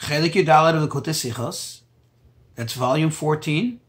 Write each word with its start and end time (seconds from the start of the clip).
Chelik 0.00 0.32
Yudalet 0.32 0.74
of 0.74 1.04
the 1.04 1.10
Sichos. 1.10 1.80
That's 2.54 2.72
volume 2.72 3.10
14. 3.10 3.80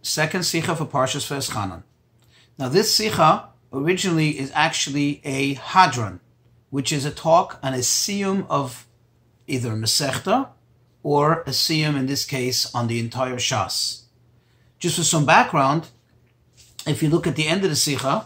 Second 0.00 0.40
Sicha 0.40 0.76
for 0.76 0.86
Parshas 0.86 1.28
Veschanan. 1.28 1.82
Now 2.58 2.68
this 2.68 2.98
Sicha 2.98 3.48
originally 3.72 4.38
is 4.38 4.50
actually 4.54 5.20
a 5.24 5.54
Hadran, 5.56 6.20
which 6.70 6.90
is 6.90 7.04
a 7.04 7.10
talk 7.10 7.60
on 7.62 7.74
a 7.74 7.78
siyum 7.78 8.46
of 8.48 8.86
either 9.46 9.72
Masechta 9.72 10.48
or 11.02 11.42
a 11.42 11.50
siyum, 11.50 11.96
in 11.96 12.06
this 12.06 12.24
case, 12.24 12.74
on 12.74 12.86
the 12.88 12.98
entire 12.98 13.36
Shas. 13.36 14.04
Just 14.78 14.96
for 14.96 15.04
some 15.04 15.26
background, 15.26 15.88
if 16.86 17.02
you 17.02 17.10
look 17.10 17.26
at 17.26 17.36
the 17.36 17.46
end 17.46 17.62
of 17.62 17.70
the 17.70 17.76
Sicha, 17.76 18.24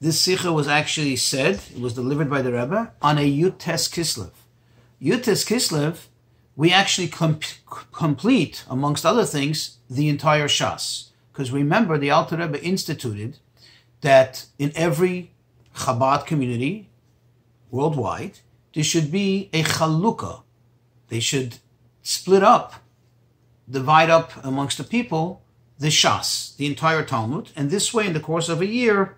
this 0.00 0.24
Sicha 0.24 0.54
was 0.54 0.68
actually 0.68 1.16
said, 1.16 1.60
it 1.74 1.80
was 1.80 1.94
delivered 1.94 2.28
by 2.28 2.42
the 2.42 2.52
Rebbe, 2.52 2.92
on 3.00 3.18
a 3.18 3.22
Yutes 3.22 3.88
Kislev. 3.88 4.30
Yutes 5.00 5.46
Kislev, 5.46 6.06
we 6.56 6.72
actually 6.72 7.08
com- 7.08 7.38
complete, 7.92 8.64
amongst 8.68 9.06
other 9.06 9.24
things, 9.24 9.78
the 9.88 10.08
entire 10.08 10.48
Shas. 10.48 11.10
Because 11.32 11.52
remember, 11.52 11.98
the 11.98 12.10
Alter 12.10 12.36
Rebbe 12.36 12.62
instituted 12.62 13.38
that 14.00 14.46
in 14.58 14.72
every 14.74 15.30
Chabad 15.76 16.26
community 16.26 16.88
worldwide, 17.70 18.40
there 18.74 18.82
should 18.82 19.12
be 19.12 19.48
a 19.52 19.62
chalukah. 19.62 20.42
They 21.08 21.20
should 21.20 21.58
split 22.02 22.42
up, 22.42 22.74
divide 23.70 24.10
up 24.10 24.32
amongst 24.44 24.78
the 24.78 24.84
people 24.84 25.42
the 25.78 25.88
Shas, 25.88 26.56
the 26.56 26.66
entire 26.66 27.04
Talmud, 27.04 27.50
and 27.54 27.70
this 27.70 27.94
way, 27.94 28.06
in 28.06 28.12
the 28.12 28.20
course 28.20 28.48
of 28.48 28.60
a 28.60 28.66
year, 28.66 29.16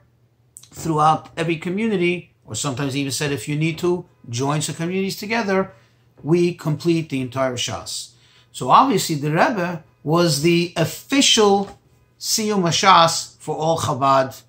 throughout 0.71 1.31
every 1.37 1.57
community, 1.57 2.35
or 2.45 2.55
sometimes 2.55 2.95
even 2.95 3.13
said 3.13 3.33
if 3.33 3.49
you 3.49 3.57
need 3.57 3.79
to, 3.79 4.05
join 4.29 4.61
some 4.61 4.75
communities 4.75 5.17
together, 5.17 5.73
we 6.25 6.55
complete 6.55 7.09
the 7.09 7.21
entire 7.21 7.57
Shas. 7.57 8.11
So 8.53 8.71
obviously, 8.71 9.17
the 9.17 9.31
Rebbe 9.31 9.85
was 10.03 10.43
the 10.43 10.73
official 10.77 11.79
Siyum 12.19 12.63
Shas 12.69 13.37
for 13.39 13.57
all 13.57 13.79
Chabad 13.79 14.43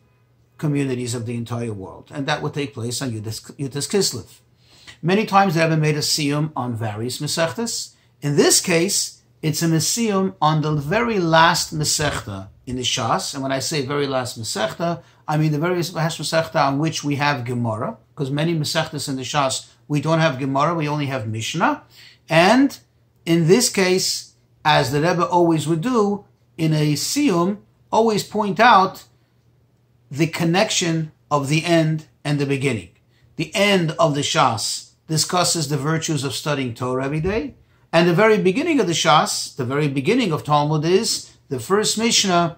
communities 0.57 1.15
of 1.15 1.25
the 1.25 1.35
entire 1.35 1.73
world, 1.73 2.11
and 2.13 2.25
that 2.27 2.41
would 2.41 2.53
take 2.53 2.73
place 2.73 3.01
on 3.01 3.11
Yudas, 3.11 3.41
Kislev. 3.89 4.39
Many 5.01 5.25
times 5.25 5.55
the 5.55 5.61
Rebbe 5.61 5.77
made 5.77 5.95
a 5.95 5.99
Siyum 5.99 6.51
on 6.55 6.75
various 6.75 7.19
Masechtas. 7.19 7.93
In 8.21 8.35
this 8.35 8.61
case, 8.61 9.21
it's 9.41 9.63
a 9.63 9.65
Mesium 9.65 10.35
on 10.39 10.61
the 10.61 10.75
very 10.75 11.17
last 11.17 11.75
Mesechta 11.75 12.49
in 12.67 12.75
the 12.75 12.83
Shas. 12.83 13.33
And 13.33 13.41
when 13.41 13.51
I 13.51 13.57
say 13.57 13.83
very 13.83 14.05
last 14.05 14.39
Mesechta, 14.39 15.01
I 15.27 15.37
mean 15.37 15.51
the 15.51 15.57
very 15.57 15.81
last 15.81 16.19
Mesechta 16.19 16.67
on 16.67 16.77
which 16.77 17.03
we 17.03 17.15
have 17.15 17.45
Gemara, 17.45 17.97
because 18.13 18.29
many 18.29 18.53
Mesechtas 18.53 19.09
in 19.09 19.15
the 19.15 19.23
Shas, 19.23 19.67
we 19.91 19.99
don't 19.99 20.19
have 20.19 20.39
Gemara, 20.39 20.73
we 20.73 20.87
only 20.87 21.07
have 21.07 21.27
Mishnah. 21.27 21.83
And 22.29 22.79
in 23.25 23.47
this 23.47 23.67
case, 23.67 24.35
as 24.63 24.93
the 24.93 25.01
Rebbe 25.01 25.25
always 25.25 25.67
would 25.67 25.81
do, 25.81 26.23
in 26.57 26.71
a 26.71 26.93
Siyum, 26.93 27.57
always 27.91 28.23
point 28.23 28.61
out 28.61 29.03
the 30.09 30.27
connection 30.27 31.11
of 31.29 31.49
the 31.49 31.65
end 31.65 32.05
and 32.23 32.39
the 32.39 32.45
beginning. 32.45 32.91
The 33.35 33.53
end 33.53 33.91
of 33.99 34.15
the 34.15 34.21
Shas 34.21 34.91
discusses 35.07 35.67
the 35.67 35.75
virtues 35.75 36.23
of 36.23 36.33
studying 36.33 36.73
Torah 36.73 37.03
every 37.03 37.19
day. 37.19 37.55
And 37.91 38.07
the 38.07 38.13
very 38.13 38.37
beginning 38.37 38.79
of 38.79 38.87
the 38.87 38.93
Shas, 38.93 39.53
the 39.53 39.65
very 39.65 39.89
beginning 39.89 40.31
of 40.31 40.45
Talmud 40.45 40.85
is 40.85 41.31
the 41.49 41.59
first 41.59 41.97
Mishnah 41.97 42.57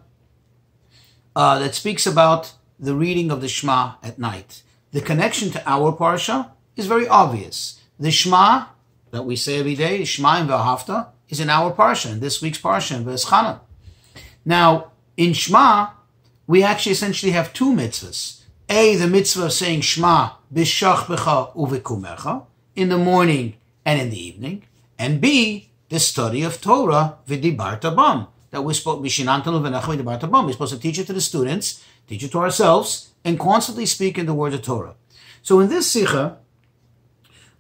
uh, 1.36 1.58
that 1.58 1.74
speaks 1.74 2.06
about 2.06 2.54
the 2.78 2.94
reading 2.94 3.32
of 3.32 3.42
the 3.42 3.48
Shema 3.48 3.96
at 4.04 4.20
night. 4.20 4.62
The 4.92 5.02
connection 5.02 5.50
to 5.50 5.68
our 5.68 5.92
Parsha 5.94 6.52
is 6.76 6.88
very 6.88 7.08
obvious. 7.08 7.82
The 8.00 8.12
Shema 8.12 8.66
that 9.12 9.24
we 9.24 9.36
say 9.36 9.60
every 9.60 9.76
day, 9.76 10.04
Shema 10.04 10.38
and 10.38 10.50
Vahafta, 10.50 11.08
is 11.30 11.40
in 11.40 11.50
our 11.50 11.72
Parsha, 11.72 12.12
in 12.12 12.20
this 12.20 12.42
week's 12.42 12.60
Parsha, 12.60 12.98
in. 13.06 13.60
Now, 14.46 14.92
in 15.16 15.34
Shema, 15.34 15.90
we 16.48 16.64
actually 16.64 16.94
essentially 16.94 17.32
have 17.32 17.54
two 17.54 17.72
mitzvahs. 17.72 18.42
A, 18.70 18.96
the 18.96 19.08
mitzvah 19.08 19.46
of 19.46 19.54
saying 19.54 19.82
Shema, 19.82 20.32
Bishach 20.54 21.06
Becha 21.06 21.54
Uvekumecha, 21.56 22.46
in 22.76 22.90
the 22.90 22.98
morning 22.98 23.56
and 23.86 24.02
in 24.02 24.10
the 24.10 24.20
evening 24.20 24.64
and 24.98 25.22
B, 25.22 25.70
the 25.90 26.00
study 26.00 26.44
of 26.44 26.62
Torah 26.62 27.18
v'dibarta 27.28 27.96
bam. 27.96 28.28
That 28.52 28.64
we're 28.64 28.74
supposed 28.74 29.02
we're 29.02 30.52
supposed 30.52 30.74
to 30.74 30.80
teach 30.80 31.00
it 31.00 31.08
to 31.08 31.14
the 31.14 31.22
students, 31.22 31.84
teach 32.08 32.24
it 32.24 32.32
to 32.32 32.40
ourselves, 32.40 33.12
and 33.26 33.40
constantly 33.40 33.86
speak 33.86 34.18
in 34.18 34.28
the 34.28 34.34
words 34.34 34.56
of 34.56 34.62
Torah. 34.62 34.96
So 35.42 35.60
in 35.60 35.70
this 35.70 35.92
sikha, 35.92 36.38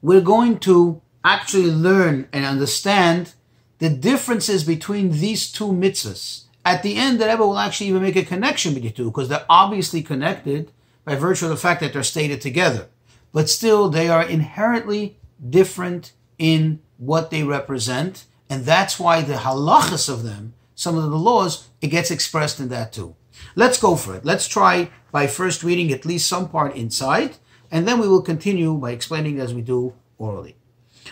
we're 0.03 0.21
going 0.21 0.59
to 0.59 1.01
actually 1.23 1.71
learn 1.71 2.27
and 2.33 2.45
understand 2.45 3.33
the 3.79 3.89
differences 3.89 4.63
between 4.65 5.11
these 5.11 5.51
two 5.51 5.69
mitzvahs. 5.69 6.43
At 6.65 6.83
the 6.83 6.95
end, 6.95 7.19
the 7.19 7.25
Rebbe 7.25 7.45
will 7.45 7.57
actually 7.57 7.87
even 7.87 8.01
make 8.01 8.17
a 8.17 8.23
connection 8.23 8.73
between 8.73 8.91
the 8.91 8.95
two 8.95 9.05
because 9.05 9.29
they're 9.29 9.45
obviously 9.49 10.03
connected 10.03 10.71
by 11.05 11.15
virtue 11.15 11.45
of 11.45 11.51
the 11.51 11.57
fact 11.57 11.79
that 11.79 11.93
they're 11.93 12.03
stated 12.03 12.41
together. 12.41 12.87
But 13.31 13.49
still, 13.49 13.89
they 13.89 14.09
are 14.09 14.23
inherently 14.23 15.17
different 15.49 16.11
in 16.37 16.81
what 16.97 17.31
they 17.31 17.43
represent, 17.43 18.25
and 18.49 18.65
that's 18.65 18.99
why 18.99 19.21
the 19.21 19.35
halachas 19.35 20.09
of 20.09 20.23
them, 20.23 20.53
some 20.75 20.97
of 20.97 21.09
the 21.09 21.17
laws, 21.17 21.69
it 21.81 21.87
gets 21.87 22.11
expressed 22.11 22.59
in 22.59 22.67
that 22.69 22.91
too. 22.91 23.15
Let's 23.55 23.79
go 23.79 23.95
for 23.95 24.15
it. 24.15 24.25
Let's 24.25 24.47
try 24.47 24.89
by 25.11 25.27
first 25.27 25.63
reading 25.63 25.91
at 25.91 26.05
least 26.05 26.27
some 26.27 26.49
part 26.49 26.75
inside, 26.75 27.37
and 27.73 27.87
then 27.87 27.99
we 27.99 28.07
will 28.07 28.21
continue 28.21 28.75
by 28.75 28.91
explaining 28.91 29.39
as 29.39 29.53
we 29.53 29.61
do 29.61 29.93
orally. 30.19 30.55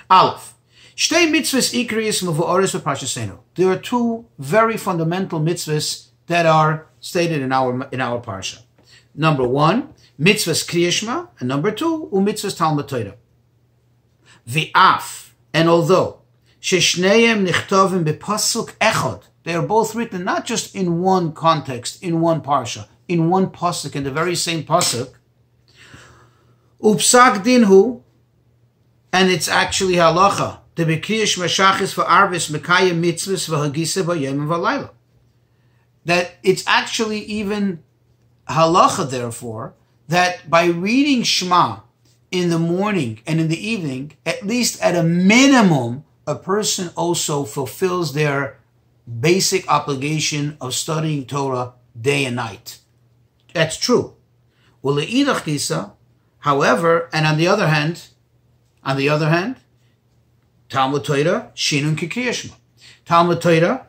Aleph. 0.09 0.53
There 3.55 3.71
are 3.71 3.79
two 3.79 4.25
very 4.37 4.77
fundamental 4.77 5.39
mitzvahs 5.39 6.07
that 6.27 6.45
are 6.45 6.87
stated 6.99 7.41
in 7.41 7.51
our 7.51 7.87
in 7.91 7.99
our 7.99 8.21
parsha. 8.21 8.59
Number 9.15 9.47
one, 9.47 9.93
mitzvahs 10.19 10.63
kriyishma, 10.69 11.29
and 11.39 11.49
number 11.49 11.71
two, 11.71 12.09
umitzvahs 12.13 12.55
talmud 12.55 12.87
Torah. 12.87 13.15
V'af, 14.47 15.31
and 15.53 15.67
although 15.67 16.21
sheshneim 16.61 17.47
nichtovim 17.47 18.05
bepasuk 18.05 18.73
echod, 18.75 19.23
they 19.43 19.55
are 19.55 19.65
both 19.65 19.95
written 19.95 20.23
not 20.23 20.45
just 20.45 20.75
in 20.75 21.01
one 21.01 21.33
context, 21.33 22.03
in 22.03 22.21
one 22.21 22.41
parsha, 22.41 22.87
in 23.07 23.29
one 23.31 23.47
pasuk, 23.47 23.95
in 23.95 24.03
the 24.03 24.11
very 24.11 24.35
same 24.35 24.63
pasuk. 24.63 25.15
Upsak 26.83 27.43
dinhu, 27.43 28.01
and 29.13 29.29
it's 29.29 29.47
actually 29.47 29.95
halacha. 29.95 30.59
The 30.75 30.85
bekriyish 30.85 31.37
mashachis 31.37 31.93
for 31.93 32.03
arvis 32.03 32.49
mekayim 32.49 33.01
mitzvahs 33.01 33.49
v'hagisa 33.49 34.03
v'yem 34.03 34.47
v'layla. 34.47 34.89
That 36.05 36.35
it's 36.43 36.63
actually 36.65 37.19
even 37.19 37.83
halacha, 38.49 39.09
therefore, 39.09 39.75
that 40.07 40.49
by 40.49 40.65
reading 40.65 41.23
Shema 41.23 41.81
in 42.31 42.49
the 42.49 42.59
morning 42.59 43.19
and 43.27 43.39
in 43.39 43.47
the 43.49 43.67
evening, 43.67 44.13
at 44.25 44.45
least 44.45 44.81
at 44.81 44.95
a 44.95 45.03
minimum, 45.03 46.03
a 46.25 46.35
person 46.35 46.89
also 46.95 47.43
fulfills 47.43 48.13
their 48.13 48.57
basic 49.19 49.67
obligation 49.67 50.57
of 50.61 50.73
studying 50.73 51.25
Torah 51.25 51.73
day 51.99 52.25
and 52.25 52.35
night. 52.37 52.79
That's 53.53 53.77
true. 53.77 54.15
Well, 54.81 54.95
however, 56.41 57.09
and 57.11 57.25
on 57.25 57.37
the 57.37 57.47
other 57.47 57.67
hand, 57.67 58.09
on 58.83 58.97
the 58.97 59.09
other 59.09 59.29
hand, 59.29 59.57
Talmud 60.69 61.03
Torah, 61.03 61.51
Shinun 61.55 61.95
Kikriyashma. 61.95 62.53
Talmud 63.05 63.41
Torah 63.41 63.87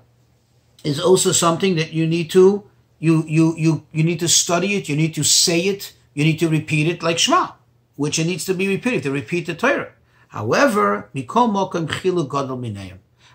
is 0.83 0.99
also 0.99 1.33
something 1.33 1.77
that 1.77 1.93
you 1.93 2.07
need 2.07 2.31
to 2.31 2.65
you 2.99 3.25
you 3.27 3.55
you 3.57 3.87
you 3.93 4.03
need 4.03 4.21
to 4.21 4.29
study 4.29 4.75
it, 4.77 4.89
you 4.89 4.97
need 4.97 5.15
to 5.15 5.23
say 5.23 5.61
it, 5.61 5.93
you 6.15 6.25
need 6.25 6.39
to 6.39 6.49
repeat 6.49 6.89
it 6.89 7.03
like 7.03 7.19
Shema 7.19 7.53
which 7.97 8.19
it 8.19 8.25
needs 8.25 8.45
to 8.45 8.55
be 8.55 8.69
repeated, 8.69 9.03
to 9.03 9.11
repeat 9.11 9.47
the 9.47 9.55
Torah. 9.55 9.93
However, 10.29 11.11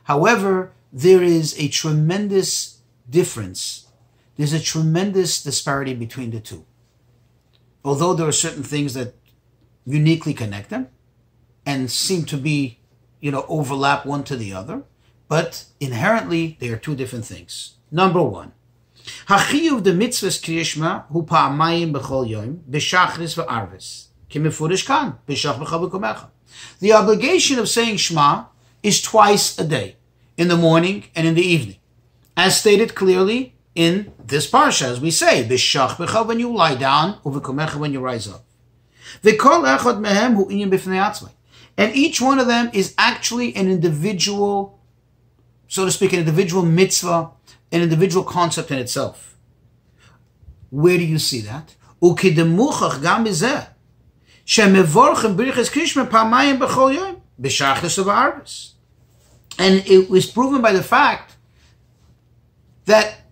However, 0.03 0.71
there 0.91 1.23
is 1.23 1.59
a 1.59 1.67
tremendous 1.67 2.81
difference. 3.09 3.87
There's 4.35 4.53
a 4.53 4.59
tremendous 4.59 5.43
disparity 5.43 5.93
between 5.93 6.31
the 6.31 6.39
two. 6.39 6.65
Although 7.87 8.15
there 8.15 8.27
are 8.27 8.33
certain 8.33 8.63
things 8.63 8.95
that 8.95 9.15
uniquely 9.85 10.33
connect 10.33 10.69
them 10.69 10.89
and 11.65 11.89
seem 11.89 12.25
to 12.25 12.35
be, 12.35 12.79
you 13.21 13.31
know, 13.31 13.45
overlap 13.47 14.05
one 14.05 14.25
to 14.25 14.35
the 14.35 14.51
other, 14.51 14.83
but 15.29 15.63
inherently 15.79 16.57
they 16.59 16.67
are 16.67 16.75
two 16.75 16.97
different 16.97 17.23
things. 17.23 17.75
Number 17.89 18.21
one, 18.21 18.51
Hachiyuv 19.27 19.85
the 19.85 19.91
mitzvahs 19.91 20.37
kriyishma 20.43 21.05
hu 21.13 21.23
pa'amayim 21.23 21.93
b'chol 21.93 22.59
b'shachris 22.69 23.37
v'arvis. 23.37 24.07
The 26.79 26.91
obligation 26.91 27.59
of 27.59 27.69
saying 27.69 27.95
Shema 27.95 28.45
is 28.83 29.01
twice 29.01 29.57
a 29.57 29.63
day, 29.63 29.95
in 30.35 30.49
the 30.49 30.57
morning 30.57 31.05
and 31.15 31.25
in 31.25 31.35
the 31.35 31.41
evening, 31.55 31.77
as 32.35 32.59
stated 32.59 32.95
clearly 32.95 33.55
in 33.77 34.11
this 34.25 34.49
parsha, 34.49 34.87
as 34.87 34.99
we 34.99 35.11
say, 35.11 35.47
b'shachbecha 35.47 36.25
when 36.25 36.39
you 36.39 36.51
lie 36.51 36.73
down, 36.73 37.19
uvekumecha 37.23 37.75
when 37.75 37.93
you 37.93 37.99
rise 37.99 38.27
up. 38.27 38.43
V'kol 39.21 39.77
echad 39.77 39.99
mehem 39.99 40.33
hu 40.33 40.47
inyan 40.47 40.71
b'fnei 40.71 41.29
And 41.77 41.95
each 41.95 42.19
one 42.19 42.39
of 42.39 42.47
them 42.47 42.71
is 42.73 42.95
actually 42.97 43.55
an 43.55 43.69
individual, 43.69 44.79
so 45.67 45.85
to 45.85 45.91
speak, 45.91 46.11
an 46.13 46.19
individual 46.19 46.63
mitzvah, 46.63 47.29
an 47.71 47.83
individual 47.83 48.23
concept 48.23 48.71
in 48.71 48.79
itself. 48.79 49.37
Where 50.71 50.97
do 50.97 51.05
you 51.05 51.19
see 51.19 51.41
that? 51.41 51.75
Ukidemuchach 52.01 53.03
gam 53.03 53.25
bizeh. 53.25 53.67
Shemevorchem 54.43 55.35
b'riches 55.35 55.71
krishma 55.71 56.09
pamayim 56.09 56.57
b'chol 56.57 57.11
And 59.59 59.87
it 59.87 60.09
was 60.09 60.25
proven 60.25 60.63
by 60.63 60.73
the 60.73 60.81
fact 60.81 61.35
that 62.85 63.26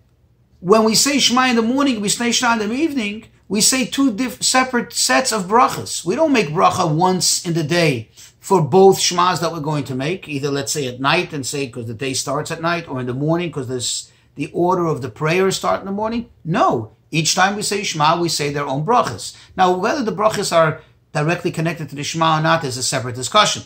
when 0.65 0.83
we 0.83 0.95
say 0.95 1.19
Shema 1.19 1.45
in 1.45 1.55
the 1.55 1.61
morning, 1.61 2.01
we 2.01 2.09
say 2.09 2.31
Shema 2.31 2.53
in 2.53 2.69
the 2.69 2.75
evening, 2.75 3.25
we 3.47 3.61
say 3.61 3.85
two 3.85 4.11
diff- 4.11 4.41
separate 4.41 4.91
sets 4.93 5.31
of 5.31 5.43
brachas. 5.43 6.03
We 6.03 6.15
don't 6.15 6.33
make 6.33 6.47
bracha 6.47 6.91
once 6.91 7.45
in 7.45 7.53
the 7.53 7.61
day 7.61 8.09
for 8.39 8.63
both 8.63 8.97
Shema's 8.99 9.39
that 9.41 9.51
we're 9.51 9.59
going 9.59 9.83
to 9.83 9.93
make, 9.93 10.27
either 10.27 10.49
let's 10.49 10.71
say 10.71 10.87
at 10.87 10.99
night 10.99 11.33
and 11.33 11.45
say 11.45 11.67
because 11.67 11.85
the 11.85 11.93
day 11.93 12.15
starts 12.15 12.49
at 12.49 12.63
night, 12.63 12.87
or 12.87 12.99
in 12.99 13.05
the 13.05 13.13
morning 13.13 13.49
because 13.49 14.11
the 14.33 14.49
order 14.53 14.87
of 14.87 15.03
the 15.03 15.09
prayers 15.09 15.55
start 15.55 15.81
in 15.81 15.85
the 15.85 15.91
morning. 15.91 16.31
No, 16.43 16.93
each 17.11 17.35
time 17.35 17.55
we 17.55 17.61
say 17.61 17.83
Shema, 17.83 18.19
we 18.19 18.27
say 18.27 18.51
their 18.51 18.65
own 18.65 18.83
brachas. 18.83 19.37
Now, 19.55 19.77
whether 19.77 20.01
the 20.01 20.11
brachas 20.19 20.51
are 20.51 20.81
directly 21.13 21.51
connected 21.51 21.89
to 21.89 21.95
the 21.95 22.03
Shema 22.03 22.39
or 22.39 22.41
not 22.41 22.63
is 22.63 22.75
a 22.75 22.81
separate 22.81 23.13
discussion. 23.13 23.61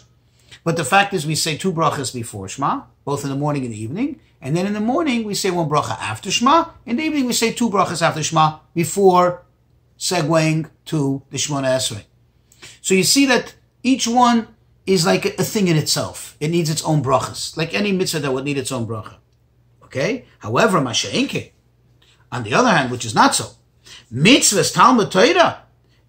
But 0.63 0.77
the 0.77 0.85
fact 0.85 1.13
is, 1.13 1.25
we 1.25 1.35
say 1.35 1.57
two 1.57 1.71
brachas 1.71 2.13
before 2.13 2.47
Shema, 2.49 2.83
both 3.05 3.23
in 3.23 3.29
the 3.29 3.35
morning 3.35 3.63
and 3.65 3.73
the 3.73 3.81
evening, 3.81 4.19
and 4.41 4.55
then 4.55 4.65
in 4.65 4.73
the 4.73 4.79
morning 4.79 5.23
we 5.23 5.33
say 5.33 5.51
one 5.51 5.69
bracha 5.69 5.97
after 5.99 6.31
Shema. 6.31 6.69
In 6.85 6.97
the 6.97 7.03
evening 7.03 7.25
we 7.25 7.33
say 7.33 7.51
two 7.51 7.69
brachas 7.69 8.01
after 8.01 8.21
Shema 8.23 8.59
before 8.73 9.43
segueing 9.97 10.69
to 10.85 11.23
the 11.29 11.37
Shemona 11.37 11.75
Esrei. 11.77 12.03
So 12.81 12.93
you 12.93 13.03
see 13.03 13.25
that 13.25 13.55
each 13.83 14.07
one 14.07 14.47
is 14.85 15.05
like 15.05 15.25
a 15.25 15.43
thing 15.43 15.67
in 15.67 15.77
itself. 15.77 16.35
It 16.39 16.49
needs 16.49 16.69
its 16.69 16.83
own 16.83 17.03
brachas, 17.03 17.55
like 17.55 17.73
any 17.73 17.91
mitzvah 17.91 18.19
that 18.19 18.31
would 18.31 18.45
need 18.45 18.57
its 18.57 18.71
own 18.71 18.87
bracha. 18.87 19.15
Okay. 19.83 20.25
However, 20.39 20.79
masha'inke, 20.79 21.51
on 22.31 22.43
the 22.43 22.53
other 22.53 22.69
hand, 22.69 22.91
which 22.91 23.05
is 23.05 23.15
not 23.15 23.35
so, 23.35 23.51
mitzvahs 24.13 24.73
Talmud 24.73 25.11
Torah, 25.11 25.63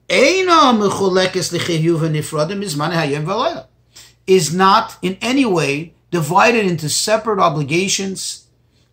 eina 0.08 0.72
mechulekes 0.78 1.52
lichiyuv 1.52 2.00
nifradim 2.10 2.62
izman 2.62 2.92
hayom 2.92 3.24
v'layla, 3.24 3.66
is 4.30 4.54
not 4.54 4.96
in 5.02 5.18
any 5.20 5.44
way 5.44 5.92
divided 6.12 6.64
into 6.64 6.88
separate 6.88 7.40
obligations, 7.40 8.46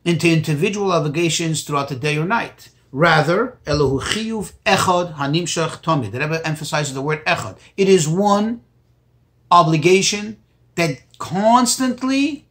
into 0.04 0.28
individual 0.28 0.92
obligations 0.92 1.62
throughout 1.62 1.90
the 1.90 1.96
day 1.96 2.18
or 2.18 2.26
night. 2.26 2.70
Rather, 2.92 3.60
Elohu 3.66 4.02
chiyuv 4.02 4.54
echad 4.66 5.14
hanimshach 5.14 5.84
tomid. 5.84 6.12
The 6.12 6.22
Rebbe 6.22 6.42
emphasizes 6.44 6.96
the 6.96 7.04
word 7.04 7.24
echad. 7.26 7.60
It 7.78 7.88
is 7.88 8.08
one 8.08 8.62
obligation 9.52 10.38
that 10.74 11.02
constantly 11.20 12.48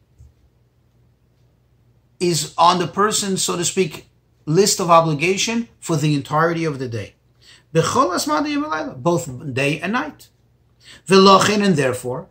is 2.21 2.53
on 2.57 2.79
the 2.79 2.87
person, 2.87 3.35
so 3.35 3.57
to 3.57 3.65
speak, 3.65 4.09
list 4.45 4.79
of 4.79 4.89
obligation 4.89 5.67
for 5.81 5.97
the 5.97 6.15
entirety 6.15 6.63
of 6.63 6.79
the 6.79 6.87
day. 6.87 7.15
Both 7.73 9.53
day 9.53 9.81
and 9.81 9.91
night. 9.91 10.29
and 11.09 11.75
therefore, 11.75 12.29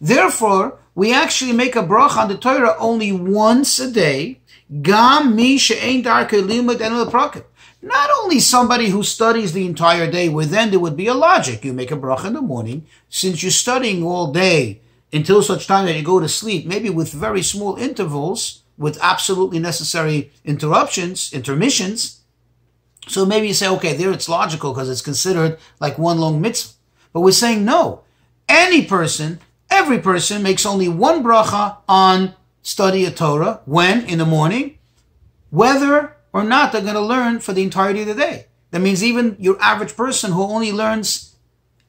Therefore, 0.00 0.78
we 0.94 1.12
actually 1.12 1.52
make 1.52 1.76
a 1.76 1.82
brach 1.82 2.16
on 2.16 2.28
the 2.28 2.36
Torah 2.36 2.76
only 2.78 3.12
once 3.12 3.78
a 3.78 3.90
day. 3.90 4.40
Gam 4.82 5.34
mi 5.34 5.58
Not 7.80 8.10
only 8.20 8.40
somebody 8.40 8.88
who 8.88 9.02
studies 9.02 9.52
the 9.52 9.66
entire 9.66 10.10
day, 10.10 10.28
where 10.28 10.46
then 10.46 10.70
there 10.70 10.80
would 10.80 10.96
be 10.96 11.06
a 11.06 11.14
logic. 11.14 11.64
You 11.64 11.72
make 11.72 11.90
a 11.90 11.96
brach 11.96 12.24
in 12.24 12.34
the 12.34 12.42
morning, 12.42 12.86
since 13.08 13.42
you're 13.42 13.50
studying 13.50 14.04
all 14.04 14.32
day 14.32 14.80
until 15.12 15.42
such 15.42 15.66
time 15.66 15.86
that 15.86 15.96
you 15.96 16.02
go 16.02 16.20
to 16.20 16.28
sleep, 16.28 16.66
maybe 16.66 16.90
with 16.90 17.12
very 17.12 17.42
small 17.42 17.76
intervals, 17.76 18.62
with 18.76 18.98
absolutely 19.02 19.58
necessary 19.58 20.30
interruptions, 20.44 21.32
intermissions. 21.32 22.17
So 23.08 23.26
maybe 23.26 23.48
you 23.48 23.54
say, 23.54 23.68
okay, 23.68 23.96
there 23.96 24.12
it's 24.12 24.28
logical 24.28 24.72
because 24.72 24.90
it's 24.90 25.00
considered 25.00 25.58
like 25.80 25.98
one 25.98 26.18
long 26.18 26.40
mitzvah. 26.40 26.74
But 27.12 27.20
we're 27.22 27.32
saying 27.32 27.64
no. 27.64 28.02
Any 28.48 28.84
person 28.84 29.40
Every 29.70 29.98
person 29.98 30.42
makes 30.42 30.64
only 30.64 30.88
one 30.88 31.22
bracha 31.22 31.76
on 31.88 32.34
study 32.62 33.04
of 33.04 33.14
Torah. 33.14 33.60
When? 33.66 34.04
In 34.06 34.18
the 34.18 34.26
morning. 34.26 34.78
Whether 35.50 36.16
or 36.32 36.44
not 36.44 36.72
they're 36.72 36.82
going 36.82 36.94
to 36.94 37.00
learn 37.00 37.40
for 37.40 37.52
the 37.52 37.62
entirety 37.62 38.02
of 38.02 38.08
the 38.08 38.14
day. 38.14 38.46
That 38.70 38.80
means 38.80 39.02
even 39.02 39.36
your 39.38 39.60
average 39.60 39.96
person 39.96 40.32
who 40.32 40.42
only 40.42 40.72
learns 40.72 41.36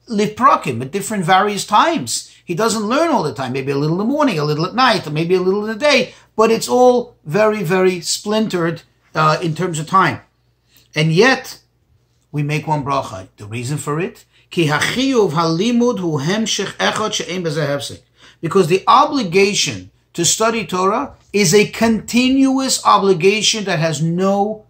liprakim 0.08 0.82
at 0.82 0.90
different 0.90 1.24
various 1.24 1.66
times. 1.66 2.34
He 2.44 2.54
doesn't 2.54 2.84
learn 2.84 3.10
all 3.10 3.22
the 3.22 3.34
time. 3.34 3.52
Maybe 3.52 3.72
a 3.72 3.76
little 3.76 4.00
in 4.00 4.06
the 4.06 4.12
morning, 4.12 4.38
a 4.38 4.44
little 4.44 4.66
at 4.66 4.74
night, 4.74 5.06
or 5.06 5.10
maybe 5.10 5.34
a 5.34 5.40
little 5.40 5.64
in 5.64 5.72
the 5.72 5.78
day. 5.78 6.14
But 6.36 6.50
it's 6.50 6.68
all 6.68 7.16
very, 7.24 7.62
very 7.62 8.00
splintered 8.00 8.82
uh, 9.14 9.38
in 9.42 9.54
terms 9.54 9.78
of 9.78 9.86
time. 9.86 10.20
And 10.94 11.12
yet, 11.12 11.60
we 12.32 12.42
make 12.42 12.66
one 12.66 12.84
bracha. 12.84 13.28
The 13.36 13.46
reason 13.46 13.78
for 13.78 14.00
it. 14.00 14.24
Because 18.40 18.66
the 18.66 18.84
obligation 18.86 19.90
to 20.12 20.24
study 20.24 20.66
Torah 20.66 21.14
is 21.32 21.54
a 21.54 21.68
continuous 21.68 22.84
obligation 22.84 23.64
that 23.64 23.78
has 23.78 24.02
no 24.02 24.66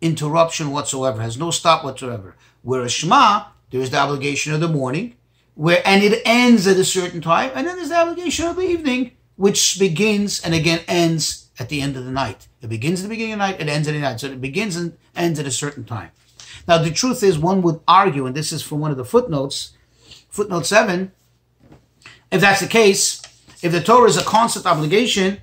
interruption 0.00 0.70
whatsoever, 0.70 1.20
has 1.22 1.38
no 1.38 1.50
stop 1.50 1.84
whatsoever. 1.84 2.36
Whereas 2.62 2.92
Shema, 2.92 3.46
there 3.70 3.80
is 3.80 3.90
the 3.90 3.98
obligation 3.98 4.52
of 4.52 4.60
the 4.60 4.68
morning, 4.68 5.16
where 5.54 5.82
and 5.84 6.02
it 6.02 6.22
ends 6.24 6.66
at 6.66 6.76
a 6.76 6.84
certain 6.84 7.20
time, 7.20 7.50
and 7.54 7.66
then 7.66 7.76
there's 7.76 7.88
the 7.88 8.00
obligation 8.00 8.46
of 8.46 8.56
the 8.56 8.62
evening, 8.62 9.12
which 9.36 9.78
begins 9.78 10.40
and 10.40 10.54
again 10.54 10.80
ends 10.86 11.48
at 11.58 11.68
the 11.68 11.80
end 11.80 11.96
of 11.96 12.04
the 12.04 12.10
night. 12.10 12.48
It 12.60 12.68
begins 12.68 13.00
at 13.00 13.04
the 13.04 13.08
beginning 13.08 13.34
of 13.34 13.38
the 13.38 13.46
night, 13.46 13.60
it 13.60 13.68
ends 13.68 13.88
at 13.88 13.92
the 13.92 14.00
night. 14.00 14.20
So 14.20 14.28
it 14.28 14.40
begins 14.40 14.76
and 14.76 14.96
ends 15.16 15.38
at 15.38 15.46
a 15.46 15.50
certain 15.50 15.84
time. 15.84 16.10
Now, 16.66 16.78
the 16.78 16.90
truth 16.90 17.22
is, 17.22 17.38
one 17.38 17.62
would 17.62 17.80
argue, 17.86 18.26
and 18.26 18.34
this 18.34 18.52
is 18.52 18.62
from 18.62 18.80
one 18.80 18.90
of 18.90 18.96
the 18.96 19.04
footnotes, 19.04 19.72
footnote 20.30 20.66
7, 20.66 21.12
if 22.30 22.40
that's 22.40 22.60
the 22.60 22.66
case, 22.66 23.22
if 23.62 23.72
the 23.72 23.80
Torah 23.80 24.08
is 24.08 24.16
a 24.16 24.24
constant 24.24 24.66
obligation, 24.66 25.40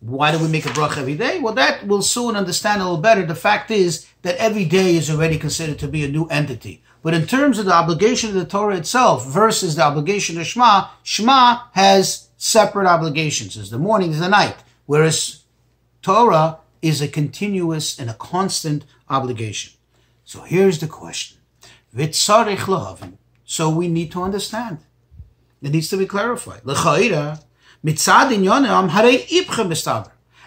why 0.00 0.30
do 0.30 0.38
we 0.38 0.48
make 0.48 0.66
a 0.66 0.70
bracha 0.70 0.98
every 0.98 1.16
day? 1.16 1.38
Well, 1.38 1.54
that 1.54 1.86
we'll 1.86 2.02
soon 2.02 2.36
understand 2.36 2.80
a 2.80 2.84
little 2.84 3.00
better. 3.00 3.24
The 3.24 3.34
fact 3.34 3.70
is 3.70 4.06
that 4.22 4.36
every 4.36 4.66
day 4.66 4.96
is 4.96 5.10
already 5.10 5.38
considered 5.38 5.78
to 5.78 5.88
be 5.88 6.04
a 6.04 6.08
new 6.08 6.26
entity. 6.26 6.82
But 7.02 7.14
in 7.14 7.26
terms 7.26 7.58
of 7.58 7.66
the 7.66 7.74
obligation 7.74 8.30
of 8.30 8.34
the 8.34 8.44
Torah 8.44 8.76
itself 8.76 9.26
versus 9.26 9.76
the 9.76 9.82
obligation 9.82 10.38
of 10.38 10.46
Shema, 10.46 10.88
Shema 11.02 11.60
has 11.72 12.28
separate 12.36 12.86
obligations. 12.86 13.56
As 13.56 13.70
the 13.70 13.78
morning 13.78 14.12
is 14.12 14.20
the 14.20 14.28
night, 14.28 14.56
whereas 14.86 15.44
Torah 16.02 16.58
is 16.84 17.00
a 17.00 17.08
continuous 17.08 17.98
and 17.98 18.10
a 18.10 18.14
constant 18.14 18.84
obligation. 19.08 19.72
So 20.22 20.42
here's 20.42 20.78
the 20.80 20.86
question. 20.86 21.38
So 23.46 23.70
we 23.70 23.88
need 23.88 24.12
to 24.12 24.22
understand. 24.22 24.78
It 25.62 25.70
needs 25.70 25.88
to 25.88 25.96
be 25.96 26.04
clarified. 26.04 26.60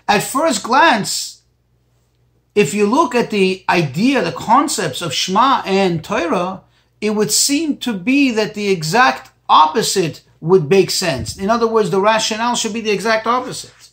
At 0.07 0.23
first 0.23 0.63
glance, 0.63 1.41
if 2.53 2.73
you 2.73 2.85
look 2.85 3.15
at 3.15 3.31
the 3.31 3.65
idea, 3.67 4.23
the 4.23 4.31
concepts 4.31 5.01
of 5.01 5.13
Shema 5.13 5.63
and 5.65 6.03
Torah, 6.03 6.61
it 7.01 7.11
would 7.11 7.31
seem 7.31 7.77
to 7.77 7.93
be 7.93 8.31
that 8.31 8.53
the 8.53 8.69
exact 8.69 9.31
opposite 9.49 10.21
would 10.39 10.69
make 10.69 10.91
sense. 10.91 11.35
In 11.35 11.49
other 11.49 11.67
words, 11.67 11.89
the 11.89 11.99
rationale 12.01 12.55
should 12.55 12.73
be 12.73 12.81
the 12.81 12.91
exact 12.91 13.25
opposite, 13.25 13.89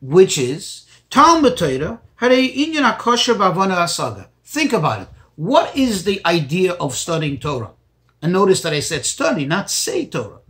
which 0.00 0.38
is 0.38 0.83
Talmud 1.14 1.56
Torah 1.56 2.00
inyan 2.20 2.98
asaga. 2.98 4.26
Think 4.44 4.72
about 4.72 5.02
it. 5.02 5.08
What 5.36 5.76
is 5.76 6.02
the 6.02 6.20
idea 6.26 6.72
of 6.72 6.96
studying 6.96 7.38
Torah? 7.38 7.70
And 8.20 8.32
notice 8.32 8.62
that 8.62 8.72
I 8.72 8.80
said 8.80 9.06
study, 9.06 9.44
not 9.44 9.70
say 9.70 10.06
Torah. 10.06 10.40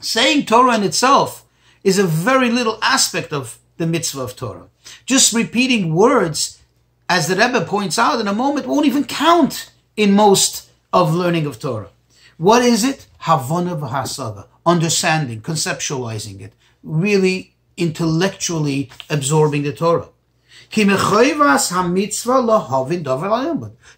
Saying 0.00 0.46
Torah 0.46 0.74
in 0.74 0.82
itself 0.82 1.44
is 1.84 2.00
a 2.00 2.04
very 2.04 2.50
little 2.50 2.80
aspect 2.82 3.32
of 3.32 3.60
the 3.76 3.86
mitzvah 3.86 4.22
of 4.22 4.34
Torah. 4.34 4.66
Just 5.04 5.32
repeating 5.32 5.94
words, 5.94 6.60
as 7.08 7.28
the 7.28 7.36
Rebbe 7.36 7.64
points 7.64 7.96
out 7.96 8.18
in 8.18 8.26
a 8.26 8.34
moment, 8.34 8.66
won't 8.66 8.86
even 8.86 9.04
count 9.04 9.70
in 9.96 10.14
most 10.14 10.68
of 10.92 11.14
learning 11.14 11.46
of 11.46 11.60
Torah. 11.60 11.90
What 12.38 12.62
is 12.62 12.82
it? 12.82 13.06
Havana 13.18 13.76
v'hasaga. 13.76 14.48
Understanding, 14.66 15.42
conceptualizing 15.42 16.40
it, 16.40 16.54
really 16.82 17.55
intellectually 17.76 18.90
absorbing 19.10 19.62
the 19.62 19.72
Torah. 19.72 20.08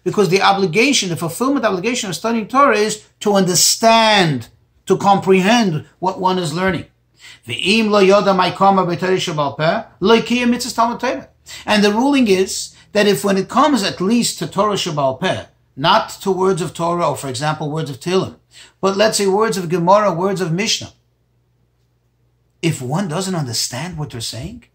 Because 0.03 0.29
the 0.29 0.41
obligation, 0.41 1.09
the 1.09 1.15
fulfillment 1.15 1.65
obligation 1.65 2.09
of 2.09 2.15
studying 2.15 2.47
Torah 2.47 2.77
is 2.77 3.05
to 3.21 3.33
understand, 3.33 4.49
to 4.85 4.97
comprehend 4.97 5.85
what 5.99 6.19
one 6.19 6.37
is 6.37 6.53
learning. 6.53 6.85
And 11.65 11.83
the 11.83 11.91
ruling 11.91 12.27
is 12.27 12.75
that 12.91 13.07
if 13.07 13.23
when 13.23 13.37
it 13.37 13.49
comes 13.49 13.83
at 13.83 14.01
least 14.01 14.39
to 14.39 14.47
Torah 14.47 14.73
Sheba'al 14.75 15.19
Peh, 15.19 15.45
not 15.75 16.09
to 16.21 16.31
words 16.31 16.61
of 16.61 16.73
Torah 16.73 17.09
or, 17.09 17.15
for 17.15 17.29
example, 17.29 17.71
words 17.71 17.89
of 17.89 17.99
Tehillim, 17.99 18.35
but 18.81 18.97
let's 18.97 19.17
say 19.17 19.27
words 19.27 19.57
of 19.57 19.69
Gemara, 19.69 20.13
words 20.13 20.41
of 20.41 20.51
Mishnah. 20.51 20.91
If 22.61 22.81
one 22.81 23.07
doesn't 23.07 23.35
understand 23.35 23.97
what 23.97 24.09
they're 24.09 24.21
saying, 24.21 24.65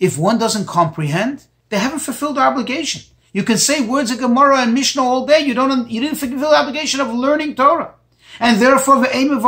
if 0.00 0.18
one 0.18 0.38
doesn't 0.38 0.66
comprehend, 0.66 1.46
they 1.68 1.78
haven't 1.78 2.00
fulfilled 2.00 2.36
their 2.36 2.46
obligation. 2.46 3.02
You 3.32 3.42
can 3.42 3.58
say 3.58 3.86
words 3.86 4.10
of 4.10 4.18
Gemara 4.18 4.58
and 4.60 4.74
Mishnah 4.74 5.02
all 5.02 5.26
day. 5.26 5.40
You 5.40 5.54
don't. 5.54 5.90
You 5.90 6.00
didn't 6.00 6.18
fulfill 6.18 6.50
the 6.50 6.56
obligation 6.56 7.00
of 7.00 7.12
learning 7.12 7.56
Torah, 7.56 7.94
and 8.38 8.60
therefore 8.60 9.00
the 9.00 9.14
aim 9.14 9.30
of 9.32 9.44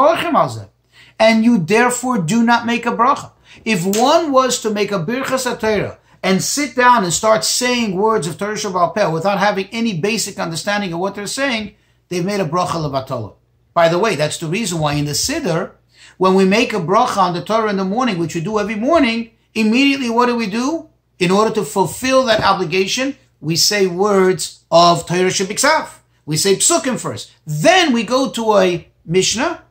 and 1.18 1.44
you 1.44 1.58
therefore 1.58 2.18
do 2.18 2.42
not 2.42 2.66
make 2.66 2.84
a 2.84 2.90
bracha. 2.90 3.30
If 3.64 3.86
one 3.86 4.32
was 4.32 4.60
to 4.62 4.70
make 4.70 4.92
a 4.92 4.98
birchas 4.98 5.58
Torah 5.58 5.98
and 6.22 6.42
sit 6.42 6.74
down 6.74 7.04
and 7.04 7.12
start 7.12 7.44
saying 7.44 7.96
words 7.96 8.26
of 8.26 8.36
Torah 8.36 8.54
Sheba'al 8.54 8.94
Peh 8.94 9.08
without 9.08 9.38
having 9.38 9.68
any 9.72 9.98
basic 9.98 10.38
understanding 10.38 10.92
of 10.92 10.98
what 10.98 11.14
they're 11.14 11.26
saying, 11.26 11.74
they've 12.08 12.24
made 12.24 12.40
a 12.40 12.44
bracha 12.44 12.80
levatola. 12.82 13.34
By 13.72 13.88
the 13.88 13.98
way, 13.98 14.16
that's 14.16 14.38
the 14.38 14.46
reason 14.46 14.78
why 14.78 14.94
in 14.94 15.04
the 15.04 15.12
Siddur, 15.12 15.72
when 16.18 16.34
we 16.34 16.44
make 16.44 16.72
a 16.72 16.80
bracha 16.80 17.18
on 17.18 17.34
the 17.34 17.42
Torah 17.42 17.70
in 17.70 17.76
the 17.76 17.84
morning, 17.84 18.18
which 18.18 18.34
we 18.34 18.40
do 18.40 18.58
every 18.58 18.76
morning, 18.76 19.30
immediately 19.54 20.10
what 20.10 20.26
do 20.26 20.36
we 20.36 20.46
do? 20.46 20.88
In 21.18 21.30
order 21.30 21.54
to 21.54 21.64
fulfill 21.64 22.24
that 22.24 22.42
obligation, 22.42 23.16
we 23.40 23.56
say 23.56 23.86
words 23.86 24.64
of 24.70 25.06
Torah 25.06 25.30
Sheba'al 25.30 25.90
We 26.24 26.36
say 26.36 26.56
psukim 26.56 26.98
first. 26.98 27.32
Then 27.46 27.92
we 27.92 28.02
go 28.02 28.30
to 28.30 28.56
a 28.56 28.88
Mishnah, 29.04 29.62